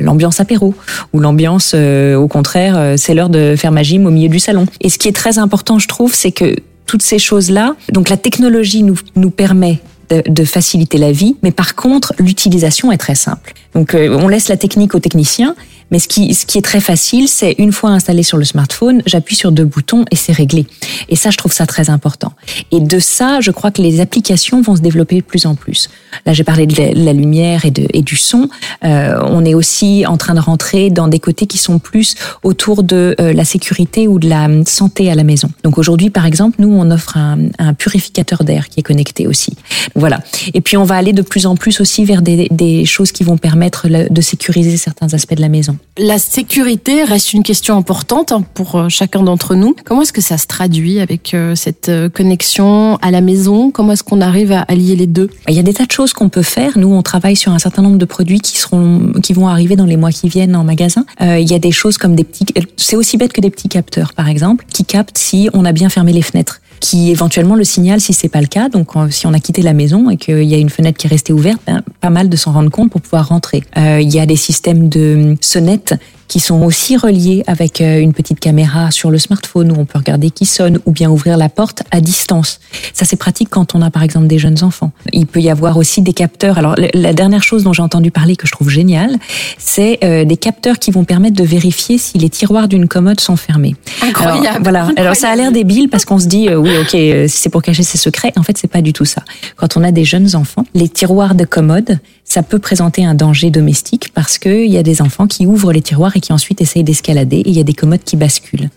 l'ambiance 0.00 0.38
apéro 0.38 0.74
ou 1.12 1.18
l'ambiance 1.18 1.74
au 1.74 2.28
contraire 2.28 2.96
c'est 3.02 3.14
l'heure 3.14 3.28
de 3.28 3.56
faire 3.56 3.72
ma 3.72 3.82
gym 3.82 4.06
au 4.06 4.10
milieu 4.10 4.28
du 4.28 4.38
salon. 4.38 4.66
Et 4.80 4.88
ce 4.88 4.98
qui 4.98 5.08
est 5.08 5.16
très 5.16 5.38
important, 5.38 5.78
je 5.78 5.88
trouve, 5.88 6.14
c'est 6.14 6.30
que 6.30 6.56
toutes 6.86 7.02
ces 7.02 7.18
choses-là, 7.18 7.74
donc 7.90 8.08
la 8.08 8.16
technologie 8.16 8.82
nous, 8.82 8.98
nous 9.16 9.30
permet 9.30 9.80
de, 10.10 10.44
faciliter 10.44 10.98
la 10.98 11.10
vie, 11.10 11.36
mais 11.42 11.52
par 11.52 11.74
contre, 11.74 12.12
l'utilisation 12.18 12.92
est 12.92 12.98
très 12.98 13.14
simple. 13.14 13.54
Donc, 13.74 13.94
euh, 13.94 14.14
on 14.20 14.28
laisse 14.28 14.48
la 14.48 14.58
technique 14.58 14.94
aux 14.94 14.98
techniciens, 14.98 15.54
mais 15.92 15.98
ce 15.98 16.08
qui, 16.08 16.34
ce 16.34 16.46
qui 16.46 16.58
est 16.58 16.62
très 16.62 16.80
facile, 16.80 17.28
c'est 17.28 17.54
une 17.58 17.70
fois 17.70 17.90
installé 17.90 18.22
sur 18.22 18.38
le 18.38 18.44
smartphone, 18.44 19.02
j'appuie 19.06 19.36
sur 19.36 19.52
deux 19.52 19.66
boutons 19.66 20.04
et 20.10 20.16
c'est 20.16 20.32
réglé. 20.32 20.66
Et 21.10 21.16
ça, 21.16 21.30
je 21.30 21.36
trouve 21.36 21.52
ça 21.52 21.66
très 21.66 21.90
important. 21.90 22.32
Et 22.72 22.80
de 22.80 22.98
ça, 22.98 23.40
je 23.40 23.50
crois 23.50 23.70
que 23.70 23.82
les 23.82 24.00
applications 24.00 24.62
vont 24.62 24.74
se 24.74 24.80
développer 24.80 25.16
de 25.16 25.20
plus 25.20 25.44
en 25.44 25.54
plus. 25.54 25.90
Là, 26.24 26.32
j'ai 26.32 26.44
parlé 26.44 26.66
de 26.66 26.74
la, 27.04 27.12
lumière 27.12 27.66
et 27.66 27.70
du 27.70 28.16
son. 28.16 28.48
Euh, 28.84 29.20
on 29.26 29.44
est 29.44 29.54
aussi 29.54 30.06
en 30.06 30.16
train 30.16 30.34
de 30.34 30.40
rentrer 30.40 30.88
dans 30.88 31.08
des 31.08 31.18
côtés 31.18 31.46
qui 31.46 31.58
sont 31.58 31.78
plus 31.78 32.14
autour 32.42 32.82
de 32.82 33.14
euh, 33.20 33.34
la 33.34 33.44
sécurité 33.44 34.08
ou 34.08 34.18
de 34.18 34.28
la 34.28 34.48
santé 34.64 35.10
à 35.10 35.14
la 35.14 35.24
maison. 35.24 35.50
Donc 35.62 35.76
aujourd'hui, 35.76 36.08
par 36.08 36.24
exemple, 36.24 36.56
nous, 36.58 36.72
on 36.72 36.90
offre 36.90 37.18
un, 37.18 37.38
un 37.58 37.74
purificateur 37.74 38.44
d'air 38.44 38.70
qui 38.70 38.80
est 38.80 38.82
connecté 38.82 39.26
aussi. 39.26 39.54
Voilà. 39.94 40.20
Et 40.54 40.62
puis, 40.62 40.78
on 40.78 40.84
va 40.84 40.96
aller 40.96 41.12
de 41.12 41.22
plus 41.22 41.44
en 41.44 41.54
plus 41.54 41.82
aussi 41.82 42.06
vers 42.06 42.22
des, 42.22 42.48
des 42.50 42.86
choses 42.86 43.12
qui 43.12 43.24
vont 43.24 43.36
permettre 43.36 43.88
de 43.88 44.20
sécuriser 44.22 44.78
certains 44.78 45.12
aspects 45.12 45.34
de 45.34 45.42
la 45.42 45.50
maison. 45.50 45.76
La 45.98 46.18
sécurité 46.18 47.04
reste 47.04 47.34
une 47.34 47.42
question 47.42 47.76
importante 47.76 48.32
hein, 48.32 48.42
pour 48.54 48.76
euh, 48.76 48.88
chacun 48.88 49.22
d'entre 49.22 49.54
nous. 49.54 49.76
Comment 49.84 50.00
est-ce 50.00 50.14
que 50.14 50.22
ça 50.22 50.38
se 50.38 50.46
traduit 50.46 51.00
avec 51.00 51.34
euh, 51.34 51.54
cette 51.54 51.90
euh, 51.90 52.08
connexion 52.08 52.96
à 53.02 53.10
la 53.10 53.20
maison? 53.20 53.70
Comment 53.70 53.92
est-ce 53.92 54.02
qu'on 54.02 54.22
arrive 54.22 54.52
à 54.52 54.62
allier 54.62 54.96
les 54.96 55.06
deux? 55.06 55.28
Il 55.48 55.54
y 55.54 55.58
a 55.58 55.62
des 55.62 55.74
tas 55.74 55.84
de 55.84 55.90
choses 55.90 56.14
qu'on 56.14 56.30
peut 56.30 56.42
faire. 56.42 56.78
Nous, 56.78 56.88
on 56.88 57.02
travaille 57.02 57.36
sur 57.36 57.52
un 57.52 57.58
certain 57.58 57.82
nombre 57.82 57.98
de 57.98 58.06
produits 58.06 58.40
qui 58.40 58.56
seront, 58.56 59.12
qui 59.22 59.34
vont 59.34 59.48
arriver 59.48 59.76
dans 59.76 59.84
les 59.84 59.98
mois 59.98 60.12
qui 60.12 60.30
viennent 60.30 60.56
en 60.56 60.64
magasin. 60.64 61.04
Il 61.20 61.50
y 61.50 61.54
a 61.54 61.58
des 61.58 61.72
choses 61.72 61.98
comme 61.98 62.16
des 62.16 62.24
petits, 62.24 62.46
c'est 62.76 62.96
aussi 62.96 63.18
bête 63.18 63.34
que 63.34 63.42
des 63.42 63.50
petits 63.50 63.68
capteurs, 63.68 64.14
par 64.14 64.28
exemple, 64.28 64.64
qui 64.72 64.84
captent 64.84 65.18
si 65.18 65.50
on 65.52 65.64
a 65.64 65.72
bien 65.72 65.90
fermé 65.90 66.12
les 66.12 66.22
fenêtres 66.22 66.60
qui 66.80 67.12
éventuellement 67.12 67.54
le 67.54 67.62
signale 67.62 68.00
si 68.00 68.12
c'est 68.12 68.28
pas 68.28 68.40
le 68.40 68.48
cas. 68.48 68.68
Donc 68.68 68.90
si 69.10 69.26
on 69.26 69.32
a 69.32 69.38
quitté 69.38 69.62
la 69.62 69.72
maison 69.72 70.10
et 70.10 70.16
qu'il 70.16 70.42
y 70.42 70.54
a 70.54 70.58
une 70.58 70.70
fenêtre 70.70 70.98
qui 70.98 71.06
est 71.06 71.10
restée 71.10 71.32
ouverte, 71.32 71.60
ben, 71.66 71.82
pas 72.02 72.10
mal 72.10 72.28
de 72.28 72.36
s'en 72.36 72.52
rendre 72.52 72.70
compte 72.70 72.90
pour 72.90 73.00
pouvoir 73.00 73.28
rentrer. 73.28 73.62
Euh, 73.78 74.00
il 74.00 74.10
y 74.12 74.18
a 74.18 74.26
des 74.26 74.36
systèmes 74.36 74.88
de 74.88 75.36
sonnettes 75.40 75.94
qui 76.32 76.40
sont 76.40 76.62
aussi 76.62 76.96
reliés 76.96 77.44
avec 77.46 77.82
euh, 77.82 78.00
une 78.00 78.14
petite 78.14 78.40
caméra 78.40 78.90
sur 78.90 79.10
le 79.10 79.18
smartphone 79.18 79.70
où 79.70 79.74
on 79.78 79.84
peut 79.84 79.98
regarder 79.98 80.30
qui 80.30 80.46
sonne 80.46 80.78
ou 80.86 80.90
bien 80.90 81.10
ouvrir 81.10 81.36
la 81.36 81.50
porte 81.50 81.82
à 81.90 82.00
distance. 82.00 82.58
Ça 82.94 83.04
c'est 83.04 83.16
pratique 83.16 83.50
quand 83.50 83.74
on 83.74 83.82
a 83.82 83.90
par 83.90 84.02
exemple 84.02 84.28
des 84.28 84.38
jeunes 84.38 84.64
enfants. 84.64 84.92
Il 85.12 85.26
peut 85.26 85.40
y 85.40 85.50
avoir 85.50 85.76
aussi 85.76 86.00
des 86.00 86.14
capteurs. 86.14 86.56
Alors 86.56 86.74
la 86.94 87.12
dernière 87.12 87.42
chose 87.42 87.64
dont 87.64 87.74
j'ai 87.74 87.82
entendu 87.82 88.10
parler 88.10 88.34
que 88.36 88.46
je 88.46 88.52
trouve 88.52 88.70
génial, 88.70 89.18
c'est 89.58 89.98
euh, 90.04 90.24
des 90.24 90.38
capteurs 90.38 90.78
qui 90.78 90.90
vont 90.90 91.04
permettre 91.04 91.36
de 91.36 91.44
vérifier 91.44 91.98
si 91.98 92.16
les 92.16 92.30
tiroirs 92.30 92.66
d'une 92.66 92.88
commode 92.88 93.20
sont 93.20 93.36
fermés. 93.36 93.76
Incroyable. 94.00 94.46
Alors, 94.46 94.62
voilà. 94.62 94.88
Alors 94.96 95.16
ça 95.16 95.28
a 95.28 95.36
l'air 95.36 95.52
débile 95.52 95.90
parce 95.90 96.06
qu'on 96.06 96.18
se 96.18 96.28
dit 96.28 96.48
euh, 96.48 96.56
oui 96.56 96.70
ok 96.80 97.28
c'est 97.28 97.50
pour 97.50 97.60
cacher 97.60 97.82
ses 97.82 97.98
secrets. 97.98 98.32
En 98.38 98.42
fait 98.42 98.56
c'est 98.56 98.72
pas 98.72 98.80
du 98.80 98.94
tout 98.94 99.04
ça. 99.04 99.22
Quand 99.56 99.76
on 99.76 99.84
a 99.84 99.92
des 99.92 100.06
jeunes 100.06 100.34
enfants, 100.34 100.64
les 100.72 100.88
tiroirs 100.88 101.34
de 101.34 101.44
commode 101.44 101.98
ça 102.24 102.42
peut 102.42 102.58
présenter 102.58 103.04
un 103.04 103.14
danger 103.14 103.50
domestique 103.50 104.14
parce 104.14 104.38
qu'il 104.38 104.72
y 104.72 104.78
a 104.78 104.82
des 104.82 105.02
enfants 105.02 105.26
qui 105.26 105.44
ouvrent 105.46 105.74
les 105.74 105.82
tiroirs 105.82 106.16
et 106.16 106.20
qui 106.22 106.32
ensuite 106.32 106.62
essayent 106.62 106.84
d'escalader 106.84 107.36
et 107.36 107.48
il 107.48 107.56
y 107.56 107.60
a 107.60 107.64
des 107.64 107.74
commodes 107.74 108.04
qui 108.04 108.16
basculent. 108.16 108.70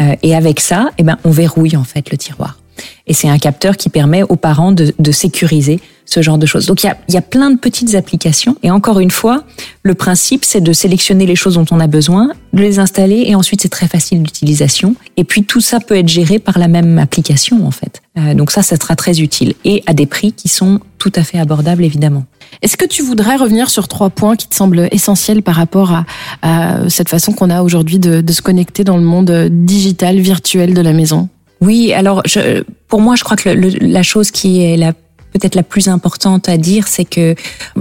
Euh, 0.00 0.14
et 0.22 0.34
avec 0.34 0.60
ça, 0.60 0.90
eh 0.98 1.02
ben, 1.02 1.16
on 1.24 1.30
verrouille 1.30 1.76
en 1.76 1.84
fait 1.84 2.10
le 2.10 2.18
tiroir. 2.18 2.58
Et 3.06 3.14
c'est 3.14 3.28
un 3.28 3.38
capteur 3.38 3.76
qui 3.76 3.88
permet 3.88 4.22
aux 4.22 4.36
parents 4.36 4.72
de, 4.72 4.92
sécuriser 5.10 5.80
ce 6.04 6.22
genre 6.22 6.38
de 6.38 6.46
choses. 6.46 6.66
Donc 6.66 6.82
il 6.82 6.86
y 6.86 6.90
a, 6.90 6.96
y 7.08 7.16
a, 7.16 7.22
plein 7.22 7.50
de 7.50 7.58
petites 7.58 7.94
applications. 7.94 8.56
Et 8.62 8.70
encore 8.70 9.00
une 9.00 9.10
fois, 9.10 9.44
le 9.82 9.94
principe, 9.94 10.44
c'est 10.44 10.60
de 10.60 10.72
sélectionner 10.72 11.26
les 11.26 11.34
choses 11.34 11.54
dont 11.54 11.64
on 11.70 11.80
a 11.80 11.86
besoin, 11.86 12.30
de 12.52 12.60
les 12.60 12.78
installer, 12.78 13.24
et 13.26 13.34
ensuite 13.34 13.62
c'est 13.62 13.68
très 13.68 13.88
facile 13.88 14.22
d'utilisation. 14.22 14.94
Et 15.16 15.24
puis 15.24 15.44
tout 15.44 15.60
ça 15.60 15.80
peut 15.80 15.96
être 15.96 16.08
géré 16.08 16.38
par 16.38 16.58
la 16.58 16.68
même 16.68 16.98
application 16.98 17.66
en 17.66 17.70
fait. 17.70 18.02
Euh, 18.18 18.34
donc 18.34 18.50
ça, 18.50 18.62
ça 18.62 18.76
sera 18.76 18.94
très 18.96 19.20
utile 19.20 19.54
et 19.64 19.82
à 19.86 19.94
des 19.94 20.06
prix 20.06 20.32
qui 20.32 20.48
sont 20.48 20.80
tout 20.98 21.12
à 21.14 21.22
fait 21.22 21.38
abordables 21.38 21.84
évidemment. 21.84 22.24
Est-ce 22.62 22.76
que 22.76 22.84
tu 22.84 23.02
voudrais 23.02 23.36
revenir 23.36 23.70
sur 23.70 23.88
trois 23.88 24.10
points 24.10 24.36
qui 24.36 24.48
te 24.48 24.54
semblent 24.54 24.88
essentiels 24.90 25.42
par 25.42 25.54
rapport 25.54 26.04
à, 26.42 26.88
cette 26.88 27.08
façon 27.08 27.32
qu'on 27.32 27.50
a 27.50 27.62
aujourd'hui 27.62 27.98
de, 27.98 28.32
se 28.32 28.42
connecter 28.42 28.84
dans 28.84 28.96
le 28.96 29.02
monde 29.02 29.30
digital, 29.50 30.18
virtuel 30.18 30.74
de 30.74 30.80
la 30.80 30.92
maison? 30.92 31.28
Oui, 31.60 31.92
alors 31.92 32.22
je, 32.24 32.62
pour 32.88 33.00
moi, 33.00 33.16
je 33.16 33.24
crois 33.24 33.36
que 33.36 33.48
la 33.48 34.02
chose 34.02 34.30
qui 34.30 34.62
est 34.62 34.76
la 34.76 34.92
peut-être 35.38 35.54
la 35.54 35.62
plus 35.62 35.88
importante 35.88 36.48
à 36.48 36.56
dire, 36.56 36.88
c'est 36.88 37.04
que 37.04 37.34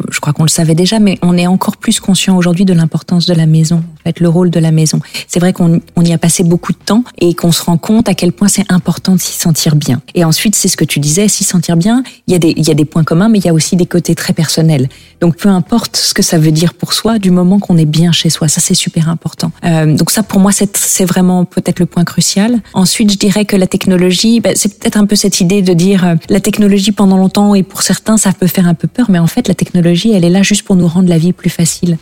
je 0.09 0.19
crois 0.19 0.33
qu'on 0.33 0.43
le 0.43 0.49
savait 0.49 0.75
déjà, 0.75 0.99
mais 0.99 1.17
on 1.21 1.37
est 1.37 1.47
encore 1.47 1.77
plus 1.77 1.99
conscient 1.99 2.37
aujourd'hui 2.37 2.65
de 2.65 2.73
l'importance 2.73 3.25
de 3.25 3.33
la 3.33 3.45
maison, 3.45 3.77
en 3.77 4.03
fait, 4.03 4.19
le 4.19 4.29
rôle 4.29 4.49
de 4.49 4.59
la 4.59 4.71
maison. 4.71 4.99
C'est 5.27 5.39
vrai 5.39 5.53
qu'on 5.53 5.81
on 5.95 6.03
y 6.03 6.13
a 6.13 6.17
passé 6.17 6.43
beaucoup 6.43 6.73
de 6.73 6.77
temps 6.77 7.03
et 7.19 7.33
qu'on 7.33 7.51
se 7.51 7.63
rend 7.63 7.77
compte 7.77 8.09
à 8.09 8.13
quel 8.13 8.31
point 8.31 8.47
c'est 8.47 8.65
important 8.69 9.13
de 9.15 9.21
s'y 9.21 9.37
sentir 9.37 9.75
bien. 9.75 10.01
Et 10.15 10.23
ensuite, 10.23 10.55
c'est 10.55 10.67
ce 10.67 10.77
que 10.77 10.85
tu 10.85 10.99
disais, 10.99 11.27
s'y 11.27 11.43
sentir 11.43 11.77
bien. 11.77 12.03
Il 12.27 12.33
y 12.33 12.35
a 12.35 12.39
des 12.39 12.53
il 12.57 12.67
y 12.67 12.71
a 12.71 12.73
des 12.73 12.85
points 12.85 13.03
communs, 13.03 13.29
mais 13.29 13.39
il 13.39 13.45
y 13.45 13.49
a 13.49 13.53
aussi 13.53 13.75
des 13.75 13.85
côtés 13.85 14.15
très 14.15 14.33
personnels. 14.33 14.89
Donc 15.21 15.37
peu 15.37 15.49
importe 15.49 15.95
ce 15.97 16.13
que 16.13 16.21
ça 16.21 16.37
veut 16.37 16.51
dire 16.51 16.73
pour 16.73 16.93
soi, 16.93 17.19
du 17.19 17.31
moment 17.31 17.59
qu'on 17.59 17.77
est 17.77 17.85
bien 17.85 18.11
chez 18.11 18.29
soi, 18.29 18.47
ça 18.47 18.61
c'est 18.61 18.73
super 18.73 19.09
important. 19.09 19.51
Euh, 19.63 19.95
donc 19.95 20.11
ça 20.11 20.23
pour 20.23 20.39
moi 20.39 20.51
c'est 20.51 21.05
vraiment 21.05 21.45
peut-être 21.45 21.79
le 21.79 21.85
point 21.85 22.03
crucial. 22.03 22.59
Ensuite, 22.73 23.11
je 23.11 23.17
dirais 23.17 23.45
que 23.45 23.55
la 23.55 23.67
technologie, 23.67 24.39
ben, 24.39 24.53
c'est 24.55 24.77
peut-être 24.79 24.97
un 24.97 25.05
peu 25.05 25.15
cette 25.15 25.41
idée 25.41 25.61
de 25.61 25.73
dire 25.73 26.05
euh, 26.05 26.15
la 26.29 26.39
technologie 26.39 26.91
pendant 26.91 27.17
longtemps 27.17 27.46
et 27.55 27.63
pour 27.63 27.81
certains, 27.81 28.17
ça 28.17 28.31
peut 28.33 28.47
faire 28.47 28.67
un 28.67 28.73
peu 28.73 28.87
peur, 28.87 29.09
mais 29.09 29.19
en 29.19 29.27
fait, 29.27 29.47
la 29.47 29.53
technologie, 29.53 30.11
elle 30.11 30.25
est 30.25 30.29
là 30.29 30.43
juste 30.43 30.63
pour 30.63 30.75
nous 30.75 30.87
rendre 30.87 31.09
la 31.09 31.17
vie 31.17 31.33
plus 31.33 31.49
facile. 31.49 31.97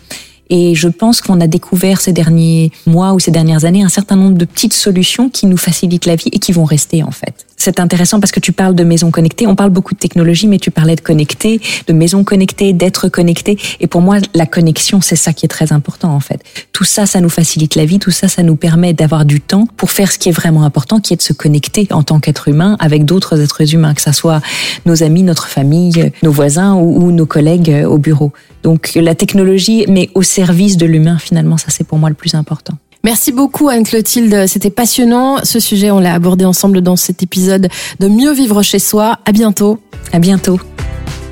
Et 0.49 0.75
je 0.75 0.87
pense 0.87 1.21
qu'on 1.21 1.41
a 1.41 1.47
découvert 1.47 1.99
ces 1.99 2.13
derniers 2.13 2.71
mois 2.85 3.13
ou 3.13 3.19
ces 3.19 3.31
dernières 3.31 3.65
années 3.65 3.83
un 3.83 3.89
certain 3.89 4.15
nombre 4.15 4.37
de 4.37 4.45
petites 4.45 4.73
solutions 4.73 5.29
qui 5.29 5.47
nous 5.47 5.57
facilitent 5.57 6.05
la 6.05 6.15
vie 6.15 6.29
et 6.31 6.39
qui 6.39 6.51
vont 6.51 6.65
rester 6.65 7.01
en 7.01 7.11
fait. 7.11 7.47
C'est 7.57 7.79
intéressant 7.79 8.19
parce 8.19 8.31
que 8.31 8.39
tu 8.39 8.51
parles 8.51 8.75
de 8.75 8.83
maisons 8.83 9.11
connectées. 9.11 9.47
On 9.47 9.55
parle 9.55 9.69
beaucoup 9.69 9.93
de 9.93 9.99
technologie, 9.99 10.47
mais 10.47 10.59
tu 10.59 10.71
parlais 10.71 10.95
de 10.95 11.01
connecter, 11.01 11.61
de 11.87 11.93
maisons 11.93 12.23
connectées, 12.23 12.73
d'être 12.73 13.07
connecté. 13.07 13.57
Et 13.79 13.87
pour 13.87 14.01
moi, 14.01 14.17
la 14.33 14.45
connexion, 14.45 15.01
c'est 15.01 15.15
ça 15.15 15.33
qui 15.33 15.45
est 15.45 15.49
très 15.49 15.73
important 15.73 16.13
en 16.13 16.19
fait. 16.19 16.41
Tout 16.73 16.83
ça, 16.83 17.05
ça 17.05 17.21
nous 17.21 17.29
facilite 17.29 17.75
la 17.75 17.85
vie. 17.85 17.99
Tout 17.99 18.11
ça, 18.11 18.27
ça 18.27 18.43
nous 18.43 18.55
permet 18.55 18.93
d'avoir 18.93 19.25
du 19.25 19.41
temps 19.41 19.67
pour 19.77 19.91
faire 19.91 20.11
ce 20.11 20.19
qui 20.19 20.29
est 20.29 20.33
vraiment 20.33 20.63
important, 20.63 20.99
qui 20.99 21.13
est 21.13 21.17
de 21.17 21.21
se 21.21 21.33
connecter 21.33 21.87
en 21.91 22.03
tant 22.03 22.19
qu'être 22.19 22.47
humain 22.47 22.75
avec 22.79 23.05
d'autres 23.05 23.41
êtres 23.41 23.73
humains, 23.73 23.93
que 23.93 24.01
ça 24.01 24.13
soit 24.13 24.41
nos 24.85 25.03
amis, 25.03 25.23
notre 25.23 25.47
famille, 25.47 26.11
nos 26.23 26.31
voisins 26.31 26.75
ou, 26.75 27.05
ou 27.05 27.11
nos 27.11 27.25
collègues 27.25 27.85
au 27.87 27.97
bureau. 27.97 28.33
Donc 28.63 28.91
la 28.95 29.15
technologie, 29.15 29.85
mais 29.87 30.09
au 30.13 30.23
service 30.23 30.77
de 30.77 30.85
l'humain, 30.85 31.17
finalement, 31.17 31.57
ça 31.57 31.67
c'est 31.69 31.83
pour 31.83 31.97
moi 31.97 32.09
le 32.09 32.15
plus 32.15 32.35
important. 32.35 32.73
Merci 33.05 33.31
beaucoup 33.31 33.69
Anne-Clotilde, 33.69 34.47
c'était 34.47 34.71
passionnant. 34.71 35.37
Ce 35.43 35.59
sujet, 35.59 35.91
on 35.91 35.99
l'a 35.99 36.15
abordé 36.15 36.43
ensemble 36.43 36.81
dans 36.81 36.95
cet 36.95 37.21
épisode 37.21 37.67
de 37.99 38.07
Mieux 38.07 38.33
vivre 38.33 38.63
chez 38.63 38.79
soi. 38.79 39.19
À 39.25 39.31
bientôt. 39.31 39.77
À 40.11 40.17
bientôt. 40.17 40.59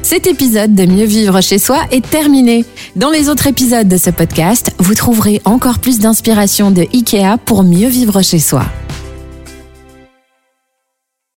Cet 0.04 0.28
épisode 0.28 0.76
de 0.76 0.86
Mieux 0.86 1.06
vivre 1.06 1.42
chez 1.42 1.58
soi 1.58 1.80
est 1.90 2.08
terminé. 2.08 2.64
Dans 2.96 3.10
les 3.10 3.28
autres 3.28 3.48
épisodes 3.48 3.88
de 3.88 3.98
ce 3.98 4.12
podcast, 4.12 4.72
vous 4.78 4.94
trouverez 4.94 5.42
encore 5.46 5.80
plus 5.80 5.98
d'inspiration 5.98 6.70
de 6.70 6.84
IKEA 6.94 7.40
pour 7.44 7.64
mieux 7.64 7.88
vivre 7.88 8.22
chez 8.22 8.38
soi. 8.38 8.66